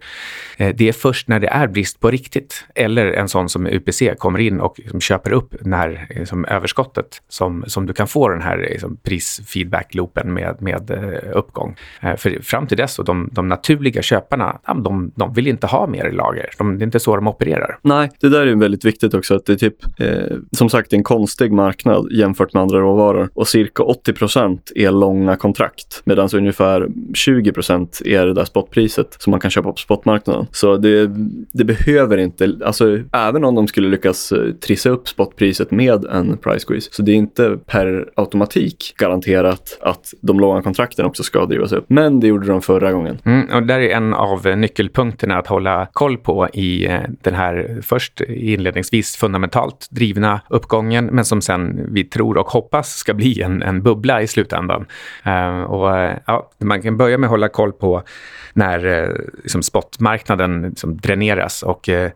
eh, 0.57 0.75
det 0.75 0.87
är 0.87 0.93
först 0.93 1.27
när 1.27 1.39
det 1.39 1.47
är 1.47 1.67
brist 1.67 1.99
på 1.99 2.11
riktigt 2.11 2.65
eller 2.75 3.05
en 3.11 3.27
sån 3.27 3.49
som 3.49 3.67
UPC 3.67 4.15
kommer 4.17 4.39
in 4.39 4.59
och 4.59 4.79
liksom, 4.79 5.01
köper 5.01 5.31
upp 5.31 5.55
när 5.61 6.07
liksom, 6.09 6.45
överskottet 6.45 7.21
som, 7.29 7.63
som 7.67 7.85
du 7.85 7.93
kan 7.93 8.07
få 8.07 8.29
den 8.29 8.41
här 8.41 8.57
liksom, 8.57 8.97
prisfeedback-loopen 9.03 10.28
med, 10.33 10.55
med 10.59 10.91
eh, 10.91 11.37
uppgång. 11.37 11.75
Eh, 12.01 12.15
för 12.15 12.41
fram 12.41 12.67
till 12.67 12.77
dess, 12.77 12.93
så 12.93 13.03
de, 13.03 13.29
de 13.31 13.47
naturliga 13.47 14.01
köparna, 14.01 14.59
de, 14.83 15.11
de 15.15 15.33
vill 15.33 15.47
inte 15.47 15.67
ha 15.67 15.87
mer 15.87 16.05
i 16.05 16.11
lager. 16.11 16.49
De, 16.57 16.77
det 16.77 16.83
är 16.83 16.85
inte 16.85 16.99
så 16.99 17.15
de 17.15 17.27
opererar. 17.27 17.79
Nej, 17.81 18.09
det 18.19 18.29
där 18.29 18.47
är 18.47 18.55
väldigt 18.55 18.85
viktigt 18.85 19.13
också. 19.13 19.35
att 19.35 19.45
det 19.45 19.53
är 19.53 19.57
typ, 19.57 19.99
eh, 19.99 20.37
Som 20.51 20.69
sagt, 20.69 20.93
en 20.93 21.03
konstig 21.03 21.51
marknad 21.51 22.11
jämfört 22.11 22.53
med 22.53 22.63
andra 22.63 22.79
råvaror. 22.79 23.29
Och 23.33 23.47
cirka 23.47 23.83
80 23.83 24.13
procent 24.13 24.71
är 24.75 24.91
långa 24.91 25.35
kontrakt. 25.35 26.01
Medan 26.03 26.29
ungefär 26.33 26.87
20 27.13 27.51
procent 27.51 28.01
är 28.05 28.25
det 28.25 28.33
där 28.33 28.45
spotpriset 28.45 29.15
som 29.19 29.31
man 29.31 29.39
kan 29.39 29.51
köpa 29.51 29.71
på 29.71 29.77
spotmarknaden. 29.77 30.47
Så 30.51 30.77
det, 30.77 31.11
det 31.53 31.63
behöver 31.63 32.17
inte, 32.17 32.57
alltså 32.65 32.99
även 33.11 33.43
om 33.43 33.55
de 33.55 33.67
skulle 33.67 33.89
lyckas 33.89 34.31
eh, 34.31 34.53
trissa 34.53 34.89
upp 34.89 35.07
spotpriset 35.07 35.71
med 35.71 36.05
en 36.05 36.37
price 36.37 36.65
squeeze. 36.67 36.89
Så 36.91 37.01
det 37.01 37.11
är 37.11 37.15
inte 37.15 37.57
per 37.65 38.09
automatik 38.15 38.93
garanterat 38.97 39.77
att 39.81 40.13
de 40.21 40.39
långa 40.39 40.61
kontrakten 40.61 41.05
också 41.05 41.23
ska 41.23 41.45
drivas 41.45 41.71
upp. 41.71 41.85
Men 41.87 42.19
det 42.19 42.27
gjorde 42.27 42.47
de 42.47 42.61
förra 42.61 42.91
gången. 42.91 43.19
Mm, 43.25 43.49
och 43.53 43.63
där 43.63 43.79
är 43.79 43.95
en 43.95 44.13
av 44.13 44.45
nyckelpunkterna 44.57 45.37
att 45.37 45.47
hålla 45.47 45.87
koll 45.93 46.17
på 46.17 46.47
i 46.53 46.87
eh, 46.87 47.01
den 47.21 47.35
här 47.35 47.79
först 47.81 48.21
inledningsvis 48.21 49.15
fundamentalt 49.15 49.87
drivna 49.89 50.41
uppgången, 50.49 51.05
men 51.05 51.25
som 51.25 51.41
sen 51.41 51.87
vi 51.93 52.03
tror 52.03 52.37
och 52.37 52.47
hoppas 52.47 52.95
ska 52.95 53.13
bli 53.13 53.41
en, 53.41 53.61
en 53.61 53.81
bubbla 53.81 54.21
i 54.21 54.27
slutändan. 54.27 54.85
Uh, 55.27 55.61
och, 55.61 55.97
eh, 55.97 56.17
ja, 56.25 56.49
man 56.57 56.81
kan 56.81 56.97
börja 56.97 57.17
med 57.17 57.27
att 57.27 57.31
hålla 57.31 57.49
koll 57.49 57.73
på 57.73 58.03
när 58.53 58.85
uh, 58.85 59.15
liksom 59.43 59.63
spotmarknaden 59.63 60.61
liksom 60.61 60.97
dräneras 60.97 61.63
och 61.63 61.89
uh, 61.89 62.09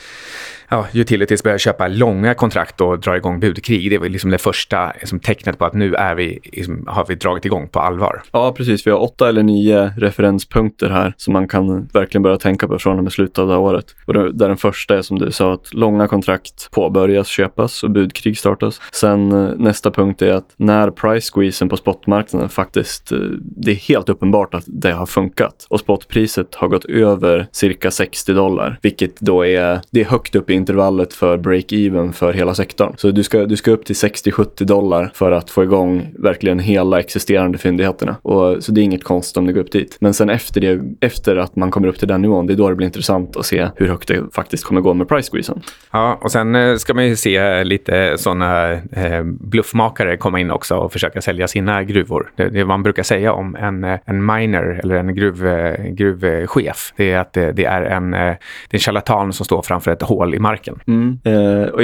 ja, 0.74 0.88
utilities 0.94 1.44
börjar 1.44 1.58
köpa 1.58 1.88
långa 1.88 2.34
kontrakt 2.34 2.82
och 2.82 3.00
drar 3.00 3.16
igång 3.16 3.40
budkrig. 3.40 3.92
Det 3.92 3.98
var 3.98 4.10
liksom 4.10 4.30
det 4.30 4.38
första 4.38 4.92
liksom, 5.00 5.20
tecknet 5.20 5.58
på 5.58 5.66
att 5.66 5.74
nu 5.74 5.96
är 5.96 6.16
vi, 6.16 6.40
liksom, 6.44 6.84
har 6.88 7.06
vi 7.06 7.16
dragit 7.16 7.46
igång 7.46 7.68
på 7.68 7.80
allvar. 7.80 8.22
Ja, 8.32 8.54
precis. 8.58 8.88
Vi 8.88 8.92
har 8.92 9.00
åtta 9.00 9.30
eller 9.30 9.44
nio 9.44 9.94
referenspunkter 9.98 10.90
här 10.90 11.14
som 11.18 11.34
man 11.34 11.48
kan 11.48 11.86
verkligen 11.94 12.24
börja 12.24 12.38
tänka 12.38 12.68
på 12.68 12.80
från 12.80 12.98
och 12.98 13.04
med 13.04 13.14
slutet 13.14 13.40
av 13.40 13.48
det 13.48 13.54
här 13.54 13.60
året. 13.60 13.86
Och 14.06 14.14
där 14.14 14.48
den 14.48 14.58
första 14.58 14.98
är 14.98 15.02
som 15.02 15.20
du 15.20 15.32
sa, 15.32 15.54
att 15.54 15.74
långa 15.74 16.08
kontrakt 16.08 16.72
påbörjas 16.72 17.28
köpas 17.28 17.84
och 17.84 17.92
budkrig 17.92 18.38
startas. 18.38 18.82
Sen 18.92 19.32
eh, 19.32 19.56
nästa 19.58 19.92
punkt 19.92 20.22
är 20.22 20.34
att 20.34 20.54
när 20.58 20.92
price 20.92 21.32
squeezen 21.34 21.70
på 21.70 21.78
spotmarknaden 21.78 22.50
faktiskt, 22.50 23.12
eh, 23.12 23.18
det 23.40 23.72
är 23.72 23.76
helt 23.76 24.10
uppenbart 24.10 24.54
att 24.54 24.64
det 24.68 24.92
har 24.92 25.06
funkat 25.06 25.68
och 25.70 25.80
spotpriset 25.80 26.56
har 26.56 26.68
gått 26.68 26.86
över 26.86 27.48
cirka 27.52 27.92
60 27.92 28.34
dollar, 28.34 28.80
vilket 28.82 29.20
då 29.20 29.46
är, 29.46 29.82
det 29.92 30.02
är 30.02 30.06
högt 30.06 30.36
upp 30.36 30.50
i 30.50 30.54
intervallet 30.64 31.14
för 31.14 31.38
break-even 31.38 32.12
för 32.12 32.34
hela 32.34 32.56
sektorn. 32.56 32.94
Så 32.98 33.12
du 33.12 33.24
ska, 33.24 33.46
du 33.46 33.56
ska 33.56 33.72
upp 33.72 33.86
till 33.86 33.96
60-70 33.96 34.64
dollar 34.64 35.12
för 35.14 35.32
att 35.32 35.50
få 35.50 35.64
igång 35.64 36.14
verkligen 36.20 36.60
hela 36.60 37.00
existerande 37.00 37.58
fyndigheterna. 37.58 38.16
Och, 38.22 38.64
så 38.64 38.72
det 38.72 38.82
är 38.82 38.84
inget 38.84 39.04
konst 39.04 39.38
om 39.38 39.46
det 39.46 39.54
går 39.54 39.62
upp 39.62 39.72
dit. 39.72 39.98
Men 40.00 40.14
sen 40.14 40.30
efter 40.30 40.62
det, 40.62 40.82
efter 41.02 41.36
att 41.36 41.56
man 41.56 41.72
kommer 41.72 41.88
upp 41.88 42.00
till 42.00 42.08
den 42.08 42.22
nivån, 42.22 42.48
det 42.48 42.54
är 42.54 42.58
då 42.58 42.70
det 42.70 42.76
blir 42.76 42.86
intressant 42.86 43.38
att 43.38 43.46
se 43.46 43.70
hur 43.76 43.88
högt 43.88 44.08
det 44.08 44.24
faktiskt 44.34 44.64
kommer 44.64 44.82
gå 44.82 44.94
med 44.94 45.08
price 45.08 45.32
squeezen. 45.32 45.62
Ja, 45.92 46.20
och 46.22 46.32
sen 46.32 46.56
eh, 46.56 46.76
ska 46.76 46.94
man 46.94 47.08
ju 47.08 47.16
se 47.16 47.38
eh, 47.38 47.66
lite 47.66 48.18
sådana 48.18 48.72
eh, 48.72 49.24
bluffmakare 49.24 50.18
komma 50.18 50.40
in 50.40 50.52
också 50.52 50.76
och 50.76 50.94
försöka 50.94 51.22
sälja 51.22 51.48
sina 51.48 51.84
gruvor. 51.84 52.32
Det, 52.36 52.50
det 52.50 52.66
man 52.66 52.84
brukar 52.84 53.04
säga 53.04 53.34
om 53.34 53.56
en, 53.56 53.84
eh, 53.84 54.00
en 54.06 54.26
miner 54.26 54.80
eller 54.84 54.96
en 54.96 55.16
gruv, 55.16 55.44
gruvchef, 55.90 56.94
det 56.96 57.12
är 57.12 57.20
att 57.20 57.34
det, 57.34 57.52
det 57.52 57.66
är 57.66 57.82
en, 57.82 58.12
det 58.12 58.18
är 58.18 58.38
en 58.72 58.80
charlatan 58.80 59.34
som 59.34 59.46
står 59.46 59.62
framför 59.62 59.92
ett 59.92 60.02
hål 60.02 60.36
i 60.36 60.40
marken 60.40 60.53
marken. 60.54 60.80
Mm. 60.88 61.20
Eh, 61.24 61.68
och 61.68 61.82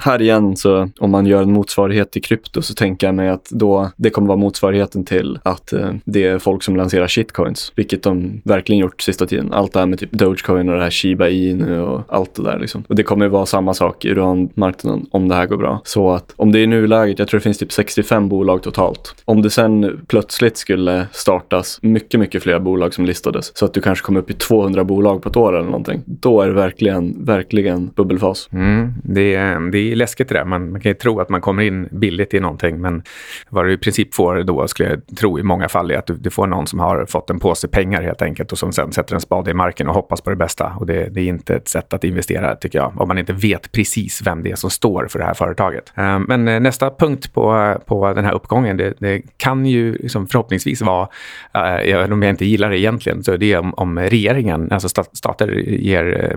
här 0.00 0.22
igen, 0.22 0.56
så 0.56 0.88
om 0.98 1.10
man 1.10 1.26
gör 1.26 1.42
en 1.42 1.52
motsvarighet 1.52 2.10
till 2.10 2.22
krypto 2.22 2.62
så 2.62 2.74
tänker 2.74 3.06
jag 3.06 3.14
mig 3.14 3.28
att 3.28 3.50
då 3.50 3.90
det 3.96 4.10
kommer 4.10 4.28
vara 4.28 4.38
motsvarigheten 4.38 5.04
till 5.04 5.38
att 5.42 5.72
eh, 5.72 5.90
det 6.04 6.24
är 6.24 6.38
folk 6.38 6.62
som 6.62 6.76
lanserar 6.76 7.08
shitcoins, 7.08 7.72
vilket 7.76 8.02
de 8.02 8.40
verkligen 8.44 8.78
gjort 8.78 9.00
sista 9.00 9.26
tiden. 9.26 9.52
Allt 9.52 9.72
det 9.72 9.78
här 9.78 9.86
med 9.86 9.98
typ 9.98 10.10
Dogecoin 10.10 10.68
och 10.68 10.74
det 10.76 10.82
här 10.82 10.90
Shiba 10.90 11.28
Inu 11.28 11.80
och 11.80 12.02
allt 12.08 12.34
det 12.34 12.42
där 12.42 12.58
liksom. 12.58 12.84
Och 12.88 12.96
det 12.96 13.02
kommer 13.02 13.28
vara 13.28 13.46
samma 13.46 13.74
sak 13.74 14.04
i 14.04 14.10
uranmarknaden 14.10 15.06
om 15.10 15.28
det 15.28 15.34
här 15.34 15.46
går 15.46 15.56
bra. 15.56 15.80
Så 15.84 16.10
att 16.10 16.34
om 16.36 16.52
det 16.52 16.58
är 16.58 16.66
nuläget, 16.66 17.18
jag 17.18 17.28
tror 17.28 17.40
det 17.40 17.44
finns 17.44 17.58
typ 17.58 17.72
65 17.72 18.28
bolag 18.28 18.62
totalt. 18.62 19.14
Om 19.24 19.42
det 19.42 19.50
sen 19.50 20.00
plötsligt 20.08 20.56
skulle 20.56 21.06
startas 21.12 21.78
mycket, 21.82 22.20
mycket 22.20 22.42
fler 22.42 22.58
bolag 22.58 22.94
som 22.94 23.04
listades 23.04 23.56
så 23.56 23.64
att 23.64 23.74
du 23.74 23.80
kanske 23.80 24.06
kommer 24.06 24.20
upp 24.20 24.30
i 24.30 24.34
200 24.34 24.84
bolag 24.84 25.22
på 25.22 25.28
ett 25.28 25.36
år 25.36 25.56
eller 25.56 25.66
någonting. 25.66 26.02
Då 26.06 26.40
är 26.40 26.48
det 26.48 26.54
verkligen, 26.54 27.24
verkligen 27.24 27.90
bubbelfas. 27.98 28.48
Mm, 28.52 28.94
det, 29.02 29.34
är, 29.34 29.70
det 29.70 29.78
är 29.78 29.96
läskigt 29.96 30.28
det 30.28 30.34
där. 30.34 30.44
Man, 30.44 30.72
man 30.72 30.80
kan 30.80 30.90
ju 30.90 30.94
tro 30.94 31.20
att 31.20 31.28
man 31.28 31.40
kommer 31.40 31.62
in 31.62 31.88
billigt 31.90 32.34
i 32.34 32.40
någonting, 32.40 32.80
men 32.80 33.02
vad 33.48 33.64
du 33.64 33.72
i 33.72 33.78
princip 33.78 34.14
får 34.14 34.42
då, 34.42 34.68
skulle 34.68 34.88
jag 34.88 35.16
tro 35.16 35.38
i 35.38 35.42
många 35.42 35.68
fall, 35.68 35.90
är 35.90 35.98
att 35.98 36.06
du, 36.06 36.14
du 36.14 36.30
får 36.30 36.46
någon 36.46 36.66
som 36.66 36.78
har 36.78 37.06
fått 37.06 37.30
en 37.30 37.40
påse 37.40 37.68
pengar 37.68 38.02
helt 38.02 38.22
enkelt 38.22 38.52
och 38.52 38.58
som 38.58 38.72
sen 38.72 38.92
sätter 38.92 39.14
en 39.14 39.20
spade 39.20 39.50
i 39.50 39.54
marken 39.54 39.88
och 39.88 39.94
hoppas 39.94 40.20
på 40.20 40.30
det 40.30 40.36
bästa. 40.36 40.72
Och 40.78 40.86
det, 40.86 41.08
det 41.08 41.20
är 41.20 41.28
inte 41.28 41.54
ett 41.54 41.68
sätt 41.68 41.94
att 41.94 42.04
investera, 42.04 42.56
tycker 42.56 42.78
jag, 42.78 43.00
om 43.00 43.08
man 43.08 43.18
inte 43.18 43.32
vet 43.32 43.72
precis 43.72 44.22
vem 44.26 44.42
det 44.42 44.50
är 44.50 44.56
som 44.56 44.70
står 44.70 45.06
för 45.08 45.18
det 45.18 45.24
här 45.24 45.34
företaget. 45.34 45.92
Eh, 45.96 46.18
men 46.18 46.48
eh, 46.48 46.60
nästa 46.60 46.90
punkt 46.90 47.32
på, 47.34 47.76
på 47.86 48.12
den 48.14 48.24
här 48.24 48.34
uppgången, 48.34 48.76
det, 48.76 48.94
det 48.98 49.22
kan 49.36 49.66
ju 49.66 49.92
liksom 49.92 50.26
förhoppningsvis 50.26 50.82
vara, 50.82 51.08
eh, 51.54 51.94
även 51.94 52.12
om 52.12 52.22
jag 52.22 52.30
inte 52.30 52.46
gillar 52.46 52.70
det 52.70 52.78
egentligen, 52.78 53.24
så 53.24 53.36
det 53.36 53.52
är 53.52 53.58
om, 53.58 53.74
om 53.74 53.98
regeringen, 53.98 54.72
alltså 54.72 54.88
stater 55.12 55.48
ger 55.68 56.36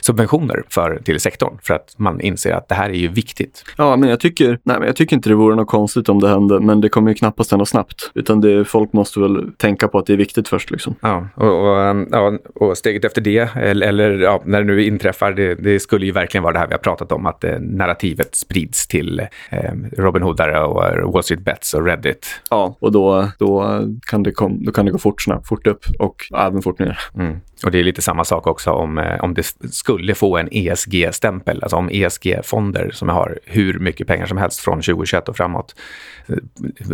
subventioner 0.00 0.62
för 0.76 1.00
till 1.04 1.20
sektorn 1.20 1.58
för 1.62 1.74
att 1.74 1.94
man 1.96 2.20
inser 2.20 2.52
att 2.52 2.68
det 2.68 2.74
här 2.74 2.90
är 2.90 2.94
ju 2.94 3.08
viktigt. 3.08 3.64
Ja, 3.76 3.96
men 3.96 4.08
jag 4.08 4.20
tycker, 4.20 4.58
nej, 4.62 4.78
men 4.78 4.86
jag 4.86 4.96
tycker 4.96 5.16
inte 5.16 5.28
det 5.28 5.34
vore 5.34 5.56
något 5.56 5.68
konstigt 5.68 6.08
om 6.08 6.20
det 6.20 6.28
hände, 6.28 6.60
men 6.60 6.80
det 6.80 6.88
kommer 6.88 7.10
ju 7.10 7.14
knappast 7.14 7.50
hända 7.50 7.66
snabbt. 7.66 8.10
Utan 8.14 8.40
det, 8.40 8.64
folk 8.64 8.92
måste 8.92 9.20
väl 9.20 9.52
tänka 9.56 9.88
på 9.88 9.98
att 9.98 10.06
det 10.06 10.12
är 10.12 10.16
viktigt 10.16 10.48
först. 10.48 10.70
Liksom. 10.70 10.94
Ja, 11.00 11.28
och, 11.34 11.46
och, 11.46 11.90
um, 11.90 12.08
ja, 12.12 12.38
och 12.54 12.78
steget 12.78 13.04
efter 13.04 13.20
det, 13.20 13.56
eller, 13.56 13.86
eller 13.86 14.18
ja, 14.18 14.42
när 14.44 14.58
det 14.58 14.66
nu 14.66 14.84
inträffar, 14.84 15.32
det, 15.32 15.54
det, 15.54 15.80
skulle 15.80 16.06
ju 16.06 16.12
verkligen 16.12 16.42
vara 16.42 16.52
det 16.52 16.58
här 16.58 16.66
vi 16.66 16.74
har 16.74 16.78
pratat 16.78 17.12
om, 17.12 17.26
att 17.26 17.44
eh, 17.44 17.58
narrativet 17.60 18.34
sprids 18.34 18.86
till 18.86 19.20
eh, 19.50 19.72
Robin 19.96 20.22
Hoodare 20.22 20.60
och 20.64 21.12
Wall 21.12 21.22
Street 21.22 21.44
Bets 21.44 21.74
och 21.74 21.86
Reddit. 21.86 22.26
Ja, 22.50 22.76
och 22.80 22.92
då, 22.92 23.28
då, 23.38 23.80
kan, 24.10 24.22
det 24.22 24.32
kom, 24.32 24.64
då 24.64 24.72
kan 24.72 24.86
det 24.86 24.92
gå 24.92 24.98
fort 24.98 25.22
snabbt, 25.22 25.48
fort 25.48 25.66
upp 25.66 25.84
och 25.98 26.16
även 26.38 26.62
fort 26.62 26.78
ner. 26.78 26.98
Mm. 27.14 27.36
Och 27.64 27.70
det 27.70 27.78
är 27.78 27.84
lite 27.84 28.02
samma 28.02 28.24
sak 28.24 28.46
också 28.46 28.70
om, 28.70 28.98
eh, 28.98 29.20
om 29.20 29.34
det 29.34 29.46
skulle 29.70 30.14
få 30.14 30.36
en 30.36 30.48
ESG-stämpel, 30.50 31.62
alltså 31.62 31.76
om 31.76 31.90
ESG-fonder 31.92 32.90
som 32.90 33.08
har 33.08 33.38
hur 33.44 33.78
mycket 33.78 34.06
pengar 34.06 34.26
som 34.26 34.38
helst 34.38 34.60
från 34.60 34.82
2021 34.82 35.28
och 35.28 35.36
framåt 35.36 35.74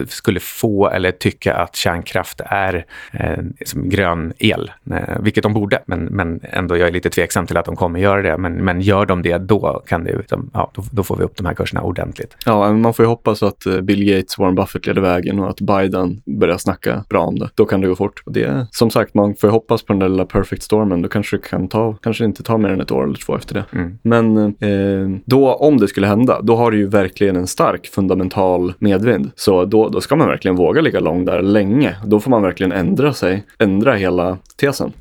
skulle 0.08 0.40
få 0.40 0.90
eller 0.90 1.10
tycka 1.10 1.54
att 1.54 1.76
kärnkraft 1.76 2.40
är 2.44 2.86
eh, 3.12 3.38
som 3.64 3.88
grön 3.88 4.32
el, 4.38 4.70
eh, 4.90 5.20
vilket 5.20 5.42
de 5.42 5.54
borde, 5.54 5.82
men, 5.86 6.04
men 6.04 6.40
ändå 6.42 6.76
jag 6.76 6.88
är 6.88 6.92
lite 6.92 7.10
tveksam 7.10 7.46
till 7.46 7.56
att 7.56 7.64
de 7.64 7.76
kommer 7.76 8.00
göra 8.00 8.22
det. 8.22 8.38
Men, 8.38 8.64
men 8.64 8.80
gör 8.80 9.06
de 9.06 9.22
det, 9.22 9.38
då, 9.38 9.82
kan 9.86 10.04
det, 10.04 10.16
liksom, 10.16 10.50
ja, 10.54 10.70
då, 10.74 10.84
då, 10.90 11.02
får 11.02 11.16
vi 11.16 11.24
upp 11.24 11.36
de 11.36 11.46
här 11.46 11.54
kurserna 11.54 11.82
ordentligt. 11.82 12.36
Ja, 12.46 12.72
man 12.72 12.94
får 12.94 13.04
ju 13.04 13.08
hoppas 13.08 13.42
att 13.42 13.66
eh, 13.66 13.80
Bill 13.80 14.04
Gates, 14.04 14.38
Warren 14.38 14.54
Buffett 14.54 14.86
leder 14.86 15.02
vägen 15.02 15.38
och 15.38 15.50
att 15.50 15.60
Biden 15.60 16.22
börjar 16.24 16.58
snacka 16.58 17.04
bra 17.08 17.24
om 17.24 17.38
det. 17.38 17.50
Då 17.54 17.64
kan 17.64 17.80
det 17.80 17.88
gå 17.88 17.96
fort. 17.96 18.22
Det, 18.26 18.66
som 18.70 18.90
sagt, 18.90 19.14
man 19.14 19.34
får 19.34 19.48
ju 19.48 19.52
hoppas 19.52 19.82
på 19.82 19.92
den 19.92 20.00
där 20.00 20.08
lilla 20.08 20.24
perfect 20.24 20.62
stormen. 20.62 21.02
Då 21.02 21.08
kanske 21.08 21.36
det 21.36 21.42
kan 21.42 21.68
ta, 21.68 21.96
kanske 22.02 22.24
inte 22.24 22.42
ta 22.42 22.58
mer 22.58 22.68
än 22.68 22.80
ett 22.80 22.90
år 22.90 23.04
eller 23.04 23.14
två 23.14 23.36
efter 23.36 23.54
det. 23.54 23.64
Mm. 23.72 23.98
Men 24.02 24.36
eh, 24.38 25.20
då, 25.24 25.54
om 25.54 25.78
det 25.78 25.88
skulle 25.88 26.06
hända, 26.06 26.40
då 26.42 26.56
har 26.56 26.70
du 26.70 26.78
ju 26.78 26.88
verkligen 26.88 27.36
en 27.36 27.46
stark 27.46 27.86
fundamental 27.86 28.74
medvind. 28.78 29.21
Så 29.34 29.64
då, 29.64 29.88
då 29.88 30.00
ska 30.00 30.16
man 30.16 30.28
verkligen 30.28 30.56
våga 30.56 30.80
ligga 30.80 31.00
lång 31.00 31.24
där 31.24 31.42
länge. 31.42 31.96
Då 32.04 32.20
får 32.20 32.30
man 32.30 32.42
verkligen 32.42 32.72
ändra 32.72 33.12
sig, 33.12 33.44
ändra 33.58 33.94
hela 33.94 34.38
tesen 34.56 34.92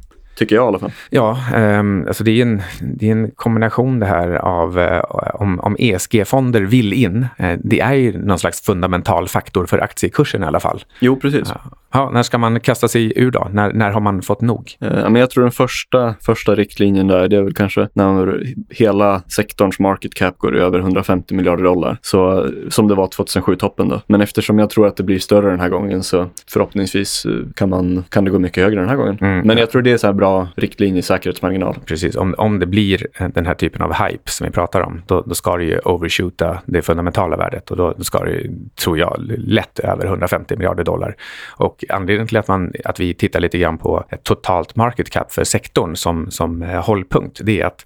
tycker 0.41 0.55
jag 0.55 0.65
i 0.65 0.67
alla 0.67 0.79
fall. 0.79 0.91
Ja, 1.09 1.37
um, 1.55 2.07
alltså 2.07 2.23
det 2.23 2.31
är, 2.31 2.41
en, 2.41 2.61
det 2.79 3.07
är 3.07 3.11
en 3.11 3.31
kombination 3.31 3.99
det 3.99 4.05
här 4.05 4.31
av 4.31 4.77
uh, 4.79 5.01
om, 5.33 5.59
om 5.59 5.75
ESG-fonder 5.79 6.61
vill 6.61 6.93
in. 6.93 7.27
Uh, 7.39 7.53
det 7.63 7.79
är 7.79 7.93
ju 7.93 8.25
någon 8.25 8.39
slags 8.39 8.61
fundamental 8.61 9.27
faktor 9.27 9.65
för 9.65 9.79
aktiekursen 9.79 10.43
i 10.43 10.45
alla 10.45 10.59
fall. 10.59 10.83
Jo, 10.99 11.15
precis. 11.15 11.53
Ja. 11.53 12.09
När 12.13 12.23
ska 12.23 12.37
man 12.37 12.59
kasta 12.59 12.87
sig 12.87 13.13
ur 13.15 13.31
då? 13.31 13.47
När, 13.51 13.73
när 13.73 13.91
har 13.91 14.01
man 14.01 14.21
fått 14.21 14.41
nog? 14.41 14.77
Eh, 14.81 14.89
men 15.09 15.15
jag 15.15 15.29
tror 15.29 15.43
den 15.43 15.51
första, 15.51 16.15
första 16.21 16.55
riktlinjen 16.55 17.07
där, 17.07 17.27
det 17.27 17.37
är 17.37 17.41
väl 17.41 17.53
kanske 17.53 17.87
när 17.93 18.43
hela 18.69 19.19
sektorns 19.19 19.79
market 19.79 20.13
cap 20.13 20.37
går 20.37 20.55
över 20.55 20.79
150 20.79 21.33
miljarder 21.35 21.63
dollar. 21.63 21.97
Så, 22.01 22.49
som 22.69 22.87
det 22.87 22.95
var 22.95 23.07
2007-toppen 23.07 23.89
då. 23.89 24.01
Men 24.07 24.21
eftersom 24.21 24.59
jag 24.59 24.69
tror 24.69 24.87
att 24.87 24.97
det 24.97 25.03
blir 25.03 25.19
större 25.19 25.49
den 25.49 25.59
här 25.59 25.69
gången 25.69 26.03
så 26.03 26.29
förhoppningsvis 26.49 27.25
kan, 27.55 27.69
man, 27.69 28.03
kan 28.09 28.25
det 28.25 28.31
gå 28.31 28.39
mycket 28.39 28.63
högre 28.63 28.79
den 28.79 28.89
här 28.89 28.95
gången. 28.95 29.17
Mm. 29.21 29.47
Men 29.47 29.57
jag 29.57 29.71
tror 29.71 29.81
det 29.81 29.91
är 29.91 29.97
så 29.97 30.07
här 30.07 30.13
bra 30.13 30.30
riktlinje, 30.55 31.01
säkerhetsmarginal. 31.01 31.75
Precis, 31.85 32.15
om, 32.15 32.35
om 32.37 32.59
det 32.59 32.65
blir 32.65 33.07
eh, 33.19 33.27
den 33.27 33.45
här 33.45 33.53
typen 33.53 33.81
av 33.81 33.93
hype 33.93 34.31
som 34.31 34.45
vi 34.45 34.51
pratar 34.51 34.81
om, 34.81 35.01
då, 35.07 35.21
då 35.21 35.35
ska 35.35 35.57
det 35.57 35.63
ju 35.63 35.79
overshoota 35.79 36.61
det 36.65 36.81
fundamentala 36.81 37.37
värdet 37.37 37.71
och 37.71 37.77
då, 37.77 37.93
då 37.97 38.03
ska 38.03 38.23
det, 38.23 38.49
tror 38.83 38.99
jag, 38.99 39.15
lätt 39.37 39.79
över 39.79 40.05
150 40.05 40.55
miljarder 40.55 40.83
dollar. 40.83 41.15
Och 41.49 41.83
anledningen 41.89 42.27
till 42.27 42.37
att, 42.37 42.47
man, 42.47 42.73
att 42.85 42.99
vi 42.99 43.13
tittar 43.13 43.39
lite 43.39 43.57
grann 43.57 43.77
på 43.77 44.05
ett 44.09 44.23
totalt 44.23 44.75
market 44.75 45.09
cap 45.09 45.31
för 45.31 45.43
sektorn 45.43 45.95
som, 45.95 46.31
som 46.31 46.61
eh, 46.61 46.85
hållpunkt, 46.85 47.39
det 47.43 47.61
är 47.61 47.65
att 47.65 47.85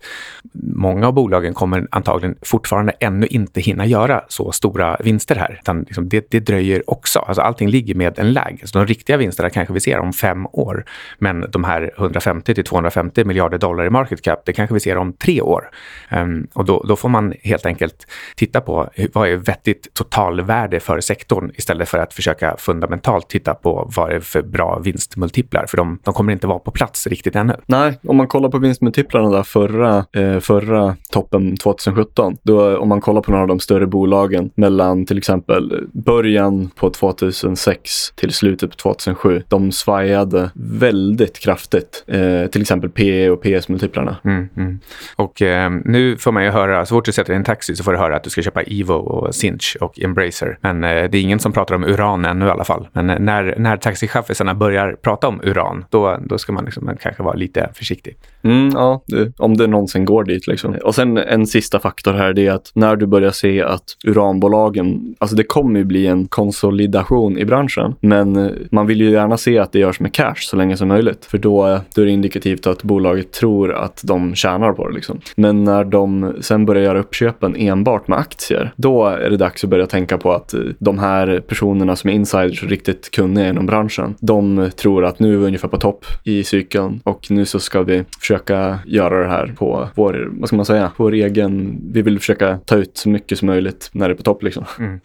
många 0.76 1.08
av 1.08 1.14
bolagen 1.14 1.54
kommer 1.54 1.88
antagligen 1.92 2.36
fortfarande 2.42 2.92
ännu 3.00 3.28
inte 3.28 3.62
hinna 3.62 3.86
göra 3.86 4.24
så 4.28 4.52
stora 4.52 4.98
vinster 5.00 5.36
här. 5.36 5.58
Utan 5.62 5.80
liksom 5.80 6.10
det, 6.10 6.32
det 6.32 6.40
dröjer 6.40 6.90
också. 6.90 7.20
Alltså 7.20 7.42
allting 7.42 7.70
ligger 7.70 7.96
med 7.96 8.20
en 8.20 8.34
lag. 8.34 8.62
Så 8.64 8.78
de 8.78 8.88
riktiga 8.88 9.18
vinsterna 9.18 9.50
kanske 9.50 9.74
vi 9.74 9.80
ser 9.80 10.00
om 10.00 10.14
fem 10.14 10.48
år. 10.52 10.86
Men 11.20 11.46
de 11.52 11.64
här 11.64 11.92
150 11.98 12.35
till 12.42 12.64
250 12.64 13.24
miljarder 13.24 13.58
dollar 13.58 13.86
i 13.86 13.90
market 13.90 14.22
cap, 14.22 14.46
det 14.46 14.54
kanske 14.54 14.74
vi 14.74 14.80
ser 14.80 14.98
om 14.98 15.14
tre 15.14 15.42
år. 15.42 15.70
Um, 16.12 16.48
och 16.54 16.66
då, 16.66 16.84
då, 16.88 16.96
får 16.96 17.10
man 17.10 17.34
helt 17.44 17.66
enkelt 17.66 18.08
titta 18.36 18.62
på 18.62 18.90
vad 19.14 19.30
är 19.30 19.36
vettigt 19.36 19.94
totalvärde 19.94 20.80
för 20.80 21.02
sektorn 21.02 21.52
istället 21.56 21.90
för 21.90 21.98
att 21.98 22.14
försöka 22.14 22.56
fundamentalt 22.58 23.30
titta 23.30 23.54
på 23.54 23.92
vad 23.96 24.10
det 24.10 24.16
är 24.16 24.20
för 24.20 24.42
bra 24.42 24.80
vinstmultiplar, 24.80 25.66
för 25.68 25.78
de, 25.78 26.00
de 26.04 26.14
kommer 26.14 26.34
inte 26.34 26.48
vara 26.48 26.60
på 26.60 26.72
plats 26.72 27.08
riktigt 27.08 27.36
ännu. 27.36 27.56
Nej, 27.66 28.00
om 28.08 28.18
man 28.18 28.28
kollar 28.28 28.50
på 28.50 28.58
vinstmultiplarna 28.58 29.30
där 29.30 29.44
förra, 29.44 30.06
eh, 30.12 30.40
förra 30.40 30.96
toppen 31.12 31.58
2017, 31.58 32.38
då 32.44 32.78
om 32.78 32.90
man 32.90 33.02
kollar 33.02 33.22
på 33.22 33.32
några 33.32 33.42
av 33.42 33.48
de 33.48 33.60
större 33.60 33.88
bolagen 33.88 34.50
mellan 34.56 35.06
till 35.06 35.18
exempel 35.18 35.88
början 35.94 36.70
på 36.76 36.90
2006 36.90 38.12
till 38.16 38.34
slutet 38.34 38.70
på 38.70 38.76
2007, 38.76 39.44
de 39.48 39.72
svajade 39.72 40.52
väldigt 40.54 41.40
kraftigt. 41.40 42.04
Eh, 42.16 42.48
till 42.48 42.62
exempel 42.62 42.90
PE 42.90 43.30
och 43.30 43.42
PS-multiplarna. 43.42 44.18
Mm, 44.24 44.50
mm. 44.58 44.80
Och 45.16 45.42
eh, 45.42 45.72
nu 45.86 46.18
får 46.18 46.32
man 46.32 46.44
ju 46.44 46.50
höra, 46.50 46.86
så 46.86 46.96
fort 46.96 47.06
du 47.06 47.12
sätter 47.12 47.28
dig 47.28 47.36
i 47.36 47.38
en 47.38 47.44
taxi 47.44 47.76
så 47.76 47.84
får 47.84 47.92
du 47.92 47.98
höra 47.98 48.16
att 48.16 48.24
du 48.24 48.30
ska 48.30 48.42
köpa 48.42 48.62
Evo 48.62 48.94
och 48.94 49.36
Cinch 49.36 49.78
och 49.82 50.00
Embracer. 50.00 50.58
Men 50.62 50.84
eh, 50.84 50.90
det 50.90 51.18
är 51.18 51.22
ingen 51.22 51.40
som 51.40 51.54
pratar 51.54 51.76
om 51.76 51.84
uran 51.84 52.26
ännu 52.26 52.46
i 52.46 52.50
alla 52.50 52.64
fall. 52.64 52.88
Men 52.94 53.10
eh, 53.10 53.20
när, 53.20 53.56
när 53.58 53.78
taxichaffisarna 53.78 54.54
börjar 54.54 54.96
prata 55.02 55.28
om 55.28 55.42
uran, 55.44 55.86
då, 55.90 56.18
då 56.26 56.38
ska 56.38 56.54
man, 56.54 56.66
liksom, 56.66 56.98
kanske 57.02 57.24
vara 57.24 57.36
lite 57.36 57.70
försiktig. 57.74 58.16
Mm, 58.44 58.70
ja, 58.74 59.04
det, 59.08 59.32
om 59.38 59.58
det 59.58 59.68
någonsin 59.68 60.06
går 60.06 60.24
dit. 60.24 60.48
Liksom. 60.48 60.76
Och 60.84 60.96
sen 60.96 61.18
en 61.18 61.48
sista 61.48 61.80
faktor 61.80 62.14
här, 62.14 62.34
det 62.34 62.48
är 62.48 62.52
att 62.52 62.72
när 62.76 62.96
du 62.96 63.06
börjar 63.06 63.32
se 63.32 63.62
att 63.62 63.84
uranbolagen, 64.04 65.16
alltså 65.20 65.36
det 65.36 65.44
kommer 65.44 65.80
ju 65.80 65.86
bli 65.86 66.08
en 66.08 66.28
konsolidation 66.28 67.38
i 67.38 67.46
branschen, 67.46 67.96
men 68.00 68.36
eh, 68.36 68.52
man 68.72 68.88
vill 68.88 69.02
ju 69.02 69.12
gärna 69.12 69.38
se 69.38 69.60
att 69.60 69.72
det 69.72 69.80
görs 69.80 70.00
med 70.00 70.14
cash 70.14 70.40
så 70.40 70.56
länge 70.56 70.78
som 70.78 70.88
möjligt, 70.88 71.26
för 71.26 71.38
då, 71.38 71.80
då 71.96 72.05
är 72.06 72.08
det 72.08 72.14
indikativt 72.14 72.68
att 72.68 72.84
bolaget 72.84 73.32
tror 73.32 73.74
att 73.74 74.02
de 74.04 74.36
tjänar 74.36 74.74
på 74.74 74.88
det. 74.88 74.96
Liksom. 74.96 75.22
Men 75.36 75.64
när 75.64 75.84
de 75.84 76.36
sen 76.42 76.66
börjar 76.66 76.84
göra 76.84 77.00
uppköpen 77.00 77.56
enbart 77.56 78.08
med 78.08 78.20
aktier, 78.20 78.74
då 78.76 79.06
är 79.08 79.30
det 79.30 79.38
dags 79.38 79.64
att 79.64 79.70
börja 79.70 79.88
tänka 79.88 80.18
på 80.18 80.34
att 80.34 80.54
eh, 80.54 80.60
de 80.80 81.00
här 81.00 81.44
personerna 81.48 81.96
som 81.96 82.10
är 82.10 82.14
insiders 82.14 82.64
och 82.64 82.70
riktigt 82.70 83.12
kunniga 83.12 83.50
inom 83.50 83.66
branschen, 83.66 84.16
de 84.20 84.70
tror 84.76 85.06
att 85.06 85.20
nu 85.20 85.34
är 85.34 85.38
vi 85.38 85.46
ungefär 85.46 85.68
på 85.68 85.78
topp 85.78 86.06
i 86.24 86.44
cykeln 86.44 87.02
och 87.04 87.32
nu 87.32 87.46
så 87.46 87.60
ska 87.60 87.84
vi 87.84 88.04
försöka 88.20 88.80
göra 88.86 89.20
det 89.20 89.30
här 89.30 89.54
på 89.58 89.88
vår, 89.96 90.30
vad 90.32 90.48
ska 90.48 90.56
man 90.56 90.66
säga, 90.66 90.92
vår 90.98 91.14
egen, 91.14 91.82
vi 91.92 92.02
vill 92.02 92.20
försöka 92.20 92.60
ta 92.66 92.76
ut 92.76 92.98
så 92.98 93.10
mycket 93.10 93.40
som 93.40 93.46
möjligt 93.46 93.90
när 93.92 94.10
det 94.10 94.14
är 94.14 94.18
på 94.18 94.24
topp 94.24 94.44
liksom. 94.44 94.66
Mm 94.80 95.00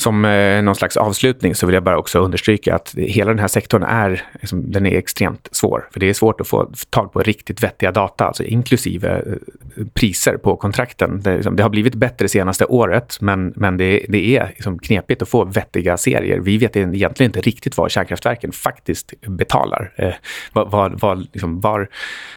som 0.00 0.24
eh, 0.24 0.62
någon 0.62 0.74
slags 0.74 0.96
avslutning 0.96 1.54
så 1.54 1.66
vill 1.66 1.74
jag 1.74 1.82
bara 1.82 1.98
också 1.98 2.18
understryka 2.18 2.74
att 2.74 2.94
hela 2.96 3.30
den 3.30 3.38
här 3.38 3.48
sektorn 3.48 3.82
är, 3.82 4.22
liksom, 4.40 4.70
den 4.70 4.86
är 4.86 4.98
extremt 4.98 5.48
svår. 5.52 5.88
För 5.92 6.00
det 6.00 6.08
är 6.08 6.14
svårt 6.14 6.40
att 6.40 6.48
få 6.48 6.70
tag 6.90 7.12
på 7.12 7.22
riktigt 7.22 7.62
vettiga 7.62 7.92
data, 7.92 8.26
alltså 8.26 8.44
inklusive 8.44 9.08
eh, 9.08 9.84
priser 9.94 10.36
på 10.36 10.56
kontrakten. 10.56 11.20
Det, 11.20 11.34
liksom, 11.34 11.56
det, 11.56 11.62
har 11.62 11.70
blivit 11.70 11.94
bättre 11.94 12.28
senaste 12.28 12.64
året, 12.64 13.18
men, 13.20 13.52
men 13.56 13.76
det, 13.76 14.06
det 14.08 14.36
är 14.36 14.46
liksom 14.48 14.78
knepigt 14.78 15.22
att 15.22 15.28
få 15.28 15.44
vettiga 15.44 15.96
serier. 15.96 16.40
Vi 16.40 16.58
vet 16.58 16.76
egentligen 16.76 17.30
inte 17.30 17.40
riktigt 17.40 17.76
vad 17.76 17.90
kärnkraftverken 17.90 18.52
faktiskt 18.52 19.14
betalar. 19.20 19.92
Eh, 19.96 20.14
vad, 20.52 20.70
vad, 20.70 21.00
vad, 21.00 21.26
liksom, 21.32 21.60
var, 21.60 21.88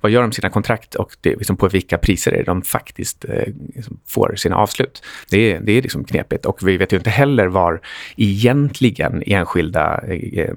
vad 0.01 0.11
gör 0.11 0.21
de 0.21 0.31
sina 0.31 0.49
kontrakt 0.49 0.95
och 0.95 1.15
det, 1.21 1.35
liksom, 1.35 1.57
på 1.57 1.67
vilka 1.67 1.97
priser 1.97 2.31
är 2.31 2.43
de 2.43 2.61
faktiskt 2.61 3.25
eh, 3.25 3.53
liksom, 3.75 3.99
får 4.07 4.33
sina 4.35 4.55
avslut? 4.55 5.03
Det 5.29 5.53
är, 5.53 5.59
det 5.59 5.71
är 5.71 5.81
liksom 5.81 6.03
knepigt 6.03 6.45
och 6.45 6.67
vi 6.67 6.77
vet 6.77 6.93
ju 6.93 6.97
inte 6.97 7.09
heller 7.09 7.52
var 7.53 7.81
egentligen 8.17 9.23
enskilda 9.25 10.01
eh, 10.07 10.39
eh, 10.39 10.53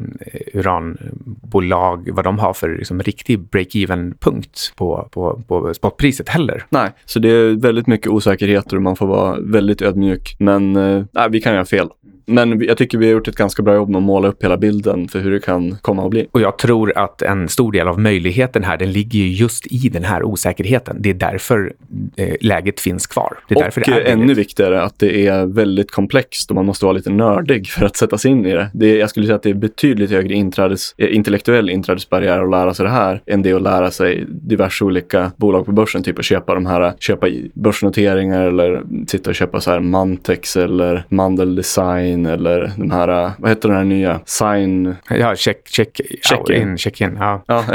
uranbolag, 0.54 2.08
vad 2.12 2.24
de 2.24 2.38
har 2.38 2.52
för 2.52 2.76
liksom, 2.78 3.02
riktig 3.02 3.40
break-even-punkt 3.40 4.72
på, 4.76 5.08
på, 5.12 5.42
på 5.48 5.74
spotpriset 5.74 6.28
heller. 6.28 6.64
Nej, 6.68 6.90
så 7.04 7.18
det 7.18 7.28
är 7.28 7.60
väldigt 7.60 7.86
mycket 7.86 8.08
osäkerheter 8.08 8.76
och 8.76 8.82
man 8.82 8.96
får 8.96 9.06
vara 9.06 9.40
väldigt 9.40 9.82
ödmjuk. 9.82 10.36
Men 10.38 10.76
eh, 10.76 11.28
vi 11.30 11.40
kan 11.40 11.54
göra 11.54 11.64
fel. 11.64 11.88
Men 12.26 12.60
jag 12.60 12.76
tycker 12.76 12.98
vi 12.98 13.06
har 13.06 13.12
gjort 13.12 13.28
ett 13.28 13.36
ganska 13.36 13.62
bra 13.62 13.74
jobb 13.74 13.88
med 13.88 13.98
att 13.98 14.04
måla 14.04 14.28
upp 14.28 14.44
hela 14.44 14.56
bilden 14.56 15.08
för 15.08 15.20
hur 15.20 15.30
det 15.30 15.40
kan 15.40 15.76
komma 15.82 16.04
att 16.04 16.10
bli. 16.10 16.26
Och 16.30 16.40
jag 16.40 16.58
tror 16.58 16.98
att 16.98 17.22
en 17.22 17.48
stor 17.48 17.72
del 17.72 17.88
av 17.88 18.00
möjligheten 18.00 18.64
här, 18.64 18.76
den 18.76 18.92
ligger 18.92 19.18
ju 19.18 19.28
just 19.28 19.66
i 19.66 19.88
den 19.88 20.04
här 20.04 20.22
osäkerheten. 20.22 20.96
Det 21.00 21.10
är 21.10 21.14
därför 21.14 21.72
eh, 22.16 22.34
läget 22.40 22.80
finns 22.80 23.06
kvar. 23.06 23.38
Det 23.48 23.54
är 23.54 23.56
och 23.56 23.62
därför 23.62 23.80
det 23.80 23.90
är 23.90 24.12
ännu 24.12 24.34
viktigare 24.34 24.82
att 24.82 24.98
det 24.98 25.26
är 25.26 25.46
väldigt 25.46 25.90
komplext 25.90 26.50
och 26.50 26.54
man 26.54 26.66
måste 26.66 26.84
vara 26.84 26.92
lite 26.92 27.10
nördig 27.10 27.68
för 27.68 27.86
att 27.86 27.96
sätta 27.96 28.18
sig 28.18 28.30
in 28.30 28.46
i 28.46 28.52
det. 28.52 28.70
det 28.74 28.86
är, 28.86 28.98
jag 28.98 29.10
skulle 29.10 29.26
säga 29.26 29.36
att 29.36 29.42
det 29.42 29.50
är 29.50 29.54
betydligt 29.54 30.10
högre 30.10 30.34
inträdes, 30.34 30.94
eh, 30.98 31.16
intellektuell 31.16 31.70
inträdesbarriär 31.70 32.42
att 32.42 32.50
lära 32.50 32.74
sig 32.74 32.84
det 32.84 32.92
här 32.92 33.22
än 33.26 33.42
det 33.42 33.52
att 33.52 33.62
lära 33.62 33.90
sig 33.90 34.24
diverse 34.28 34.84
olika 34.84 35.32
bolag 35.36 35.66
på 35.66 35.72
börsen. 35.72 36.02
Typ 36.02 36.18
att 36.18 36.24
köpa 36.24 36.54
de 36.54 36.66
här, 36.66 36.94
köpa 36.98 37.28
börsnoteringar 37.54 38.46
eller 38.46 38.82
sitta 39.06 39.30
och 39.30 39.36
köpa 39.36 39.60
så 39.60 39.70
här 39.70 39.80
Mantex 39.80 40.56
eller 40.56 41.04
Mandel 41.08 41.54
Design 41.54 42.15
in 42.16 42.26
eller 42.26 42.72
den 42.76 42.90
här, 42.90 43.32
vad 43.38 43.50
heter 43.50 43.68
den 43.68 43.78
här 43.78 43.84
nya? 43.84 44.20
Sign... 44.24 44.96
Ja, 45.10 45.36
check, 45.36 45.68
check, 45.68 46.00
check 46.22 46.50
in. 46.50 46.78
Check 46.78 47.00
in, 47.00 47.16
ja. 47.20 47.42
ja. 47.46 47.64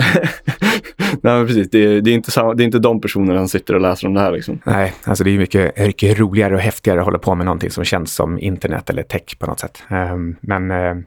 Nej, 1.22 1.38
men 1.38 1.48
precis. 1.48 1.70
Det 1.70 1.86
är, 1.86 2.02
det, 2.02 2.12
är 2.12 2.14
inte 2.14 2.32
samma, 2.32 2.54
det 2.54 2.64
är 2.64 2.66
inte 2.66 2.80
de 2.80 3.02
personerna 3.02 3.40
som 3.40 3.50
sitter 3.50 3.74
och 3.74 3.82
läser 3.82 4.08
om 4.08 4.14
det 4.14 4.20
här. 4.20 4.32
Liksom. 4.32 4.60
Nej, 4.64 4.94
alltså 5.04 5.24
det 5.24 5.32
är 5.32 5.38
mycket, 5.38 5.78
mycket 5.78 6.20
roligare 6.20 6.56
och 6.56 6.62
häftigare 6.62 7.00
att 7.00 7.06
hålla 7.06 7.20
på 7.20 7.36
med 7.36 7.46
någonting 7.46 7.72
som 7.72 7.84
känns 7.84 8.14
som 8.14 8.40
internet 8.40 8.90
eller 8.90 9.04
tech 9.04 9.40
på 9.40 9.46
något 9.46 9.60
sätt. 9.60 9.84
Um, 9.90 10.36
men 10.42 10.72
uh, 10.72 10.98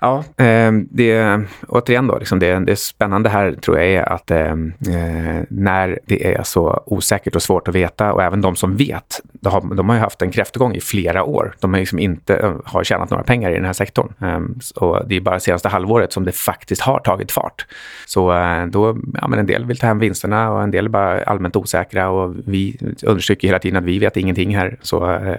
ja, 0.00 0.24
um, 0.36 0.88
det 0.90 1.40
återigen 1.68 2.06
då, 2.06 2.18
liksom 2.18 2.38
det, 2.38 2.58
det 2.58 2.76
spännande 2.76 3.28
här 3.28 3.52
tror 3.52 3.78
jag 3.78 3.86
är 3.86 4.12
att 4.12 4.30
um, 4.30 4.72
uh, 4.88 5.42
när 5.48 5.98
det 6.06 6.34
är 6.34 6.42
så 6.42 6.82
osäkert 6.86 7.36
och 7.36 7.42
svårt 7.42 7.68
att 7.68 7.74
veta 7.74 8.12
och 8.12 8.22
även 8.22 8.40
de 8.40 8.56
som 8.56 8.76
vet, 8.76 9.20
de 9.32 9.52
har, 9.52 9.74
de 9.74 9.88
har 9.88 9.96
ju 9.96 10.02
haft 10.02 10.22
en 10.22 10.30
kräftgång 10.30 10.74
i 10.74 10.80
flera 10.80 11.24
år. 11.24 11.54
De 11.60 11.72
har 11.72 11.80
liksom 11.80 11.98
inte 11.98 12.54
har 12.76 12.84
tjänat 12.84 13.10
några 13.10 13.24
pengar 13.24 13.50
i 13.50 13.54
den 13.54 13.64
här 13.64 13.72
sektorn. 13.72 14.12
och 14.74 15.08
det 15.08 15.16
är 15.16 15.20
bara 15.20 15.40
senaste 15.40 15.68
halvåret 15.68 16.12
som 16.12 16.24
det 16.24 16.32
faktiskt 16.32 16.82
har 16.82 17.00
tagit 17.00 17.32
fart. 17.32 17.66
Så 18.06 18.32
uh, 18.32 18.66
då, 18.66 18.98
ja 19.20 19.28
men 19.28 19.38
en 19.38 19.46
del 19.46 19.64
vill 19.64 19.78
ta 19.78 19.86
hem 19.86 19.98
vinsterna 19.98 20.50
och 20.50 20.62
en 20.62 20.70
del 20.70 20.84
är 20.84 20.88
bara 20.88 21.22
allmänt 21.22 21.56
osäkra 21.56 22.08
och 22.08 22.34
vi 22.46 22.78
understryker 23.02 23.48
hela 23.48 23.58
tiden 23.58 23.76
att 23.76 23.84
vi 23.84 23.98
vet 23.98 24.16
ingenting 24.16 24.56
här. 24.56 24.76
Så, 24.82 25.10
eh, 25.10 25.30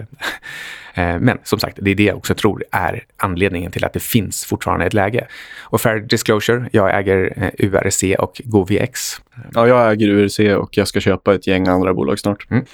eh, 0.94 1.20
men 1.20 1.38
som 1.42 1.58
sagt, 1.58 1.78
det 1.80 1.90
är 1.90 1.94
det 1.94 2.02
jag 2.02 2.16
också 2.16 2.34
tror 2.34 2.64
är 2.72 3.04
anledningen 3.16 3.72
till 3.72 3.84
att 3.84 3.92
det 3.92 4.02
finns 4.02 4.44
fortfarande 4.44 4.86
ett 4.86 4.94
läge. 4.94 5.26
Och 5.60 5.80
fair 5.80 6.00
disclosure, 6.00 6.68
jag 6.72 6.98
äger 6.98 7.32
eh, 7.36 7.66
URC 7.66 8.04
och 8.18 8.40
GoVX. 8.44 9.20
Ja, 9.54 9.68
jag 9.68 9.92
äger 9.92 10.08
URC 10.08 10.38
och 10.38 10.76
jag 10.76 10.88
ska 10.88 11.00
köpa 11.00 11.34
ett 11.34 11.46
gäng 11.46 11.68
andra 11.68 11.94
bolag 11.94 12.18
snart. 12.18 12.50
Mm. 12.50 12.64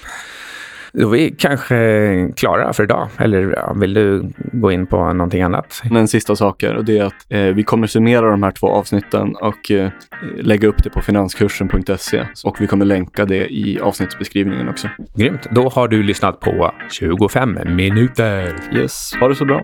Då 0.97 1.07
är 1.07 1.11
vi 1.11 1.35
kanske 1.37 2.31
klara 2.35 2.73
för 2.73 2.83
idag. 2.83 3.07
Eller 3.17 3.53
ja, 3.57 3.73
vill 3.73 3.93
du 3.93 4.31
gå 4.35 4.71
in 4.71 4.87
på 4.87 5.13
någonting 5.13 5.41
annat? 5.41 5.81
En 5.91 6.07
sista 6.07 6.35
sak 6.35 6.63
är 6.63 6.75
och 6.75 6.85
det 6.85 6.97
är 6.97 7.03
att 7.03 7.25
eh, 7.29 7.41
vi 7.41 7.63
kommer 7.63 7.87
summera 7.87 8.31
de 8.31 8.43
här 8.43 8.51
två 8.51 8.67
avsnitten 8.67 9.35
och 9.35 9.71
eh, 9.71 9.89
lägga 10.37 10.67
upp 10.67 10.83
det 10.83 10.89
på 10.89 11.01
finanskursen.se 11.01 12.27
och 12.45 12.61
vi 12.61 12.67
kommer 12.67 12.85
länka 12.85 13.25
det 13.25 13.53
i 13.53 13.79
avsnittsbeskrivningen 13.79 14.69
också. 14.69 14.89
Grymt. 15.15 15.47
Då 15.51 15.69
har 15.69 15.87
du 15.87 16.03
lyssnat 16.03 16.39
på 16.39 16.71
25 16.91 17.59
minuter. 17.65 18.55
Yes, 18.73 19.11
ha 19.19 19.27
det 19.27 19.35
så 19.35 19.45
bra. 19.45 19.61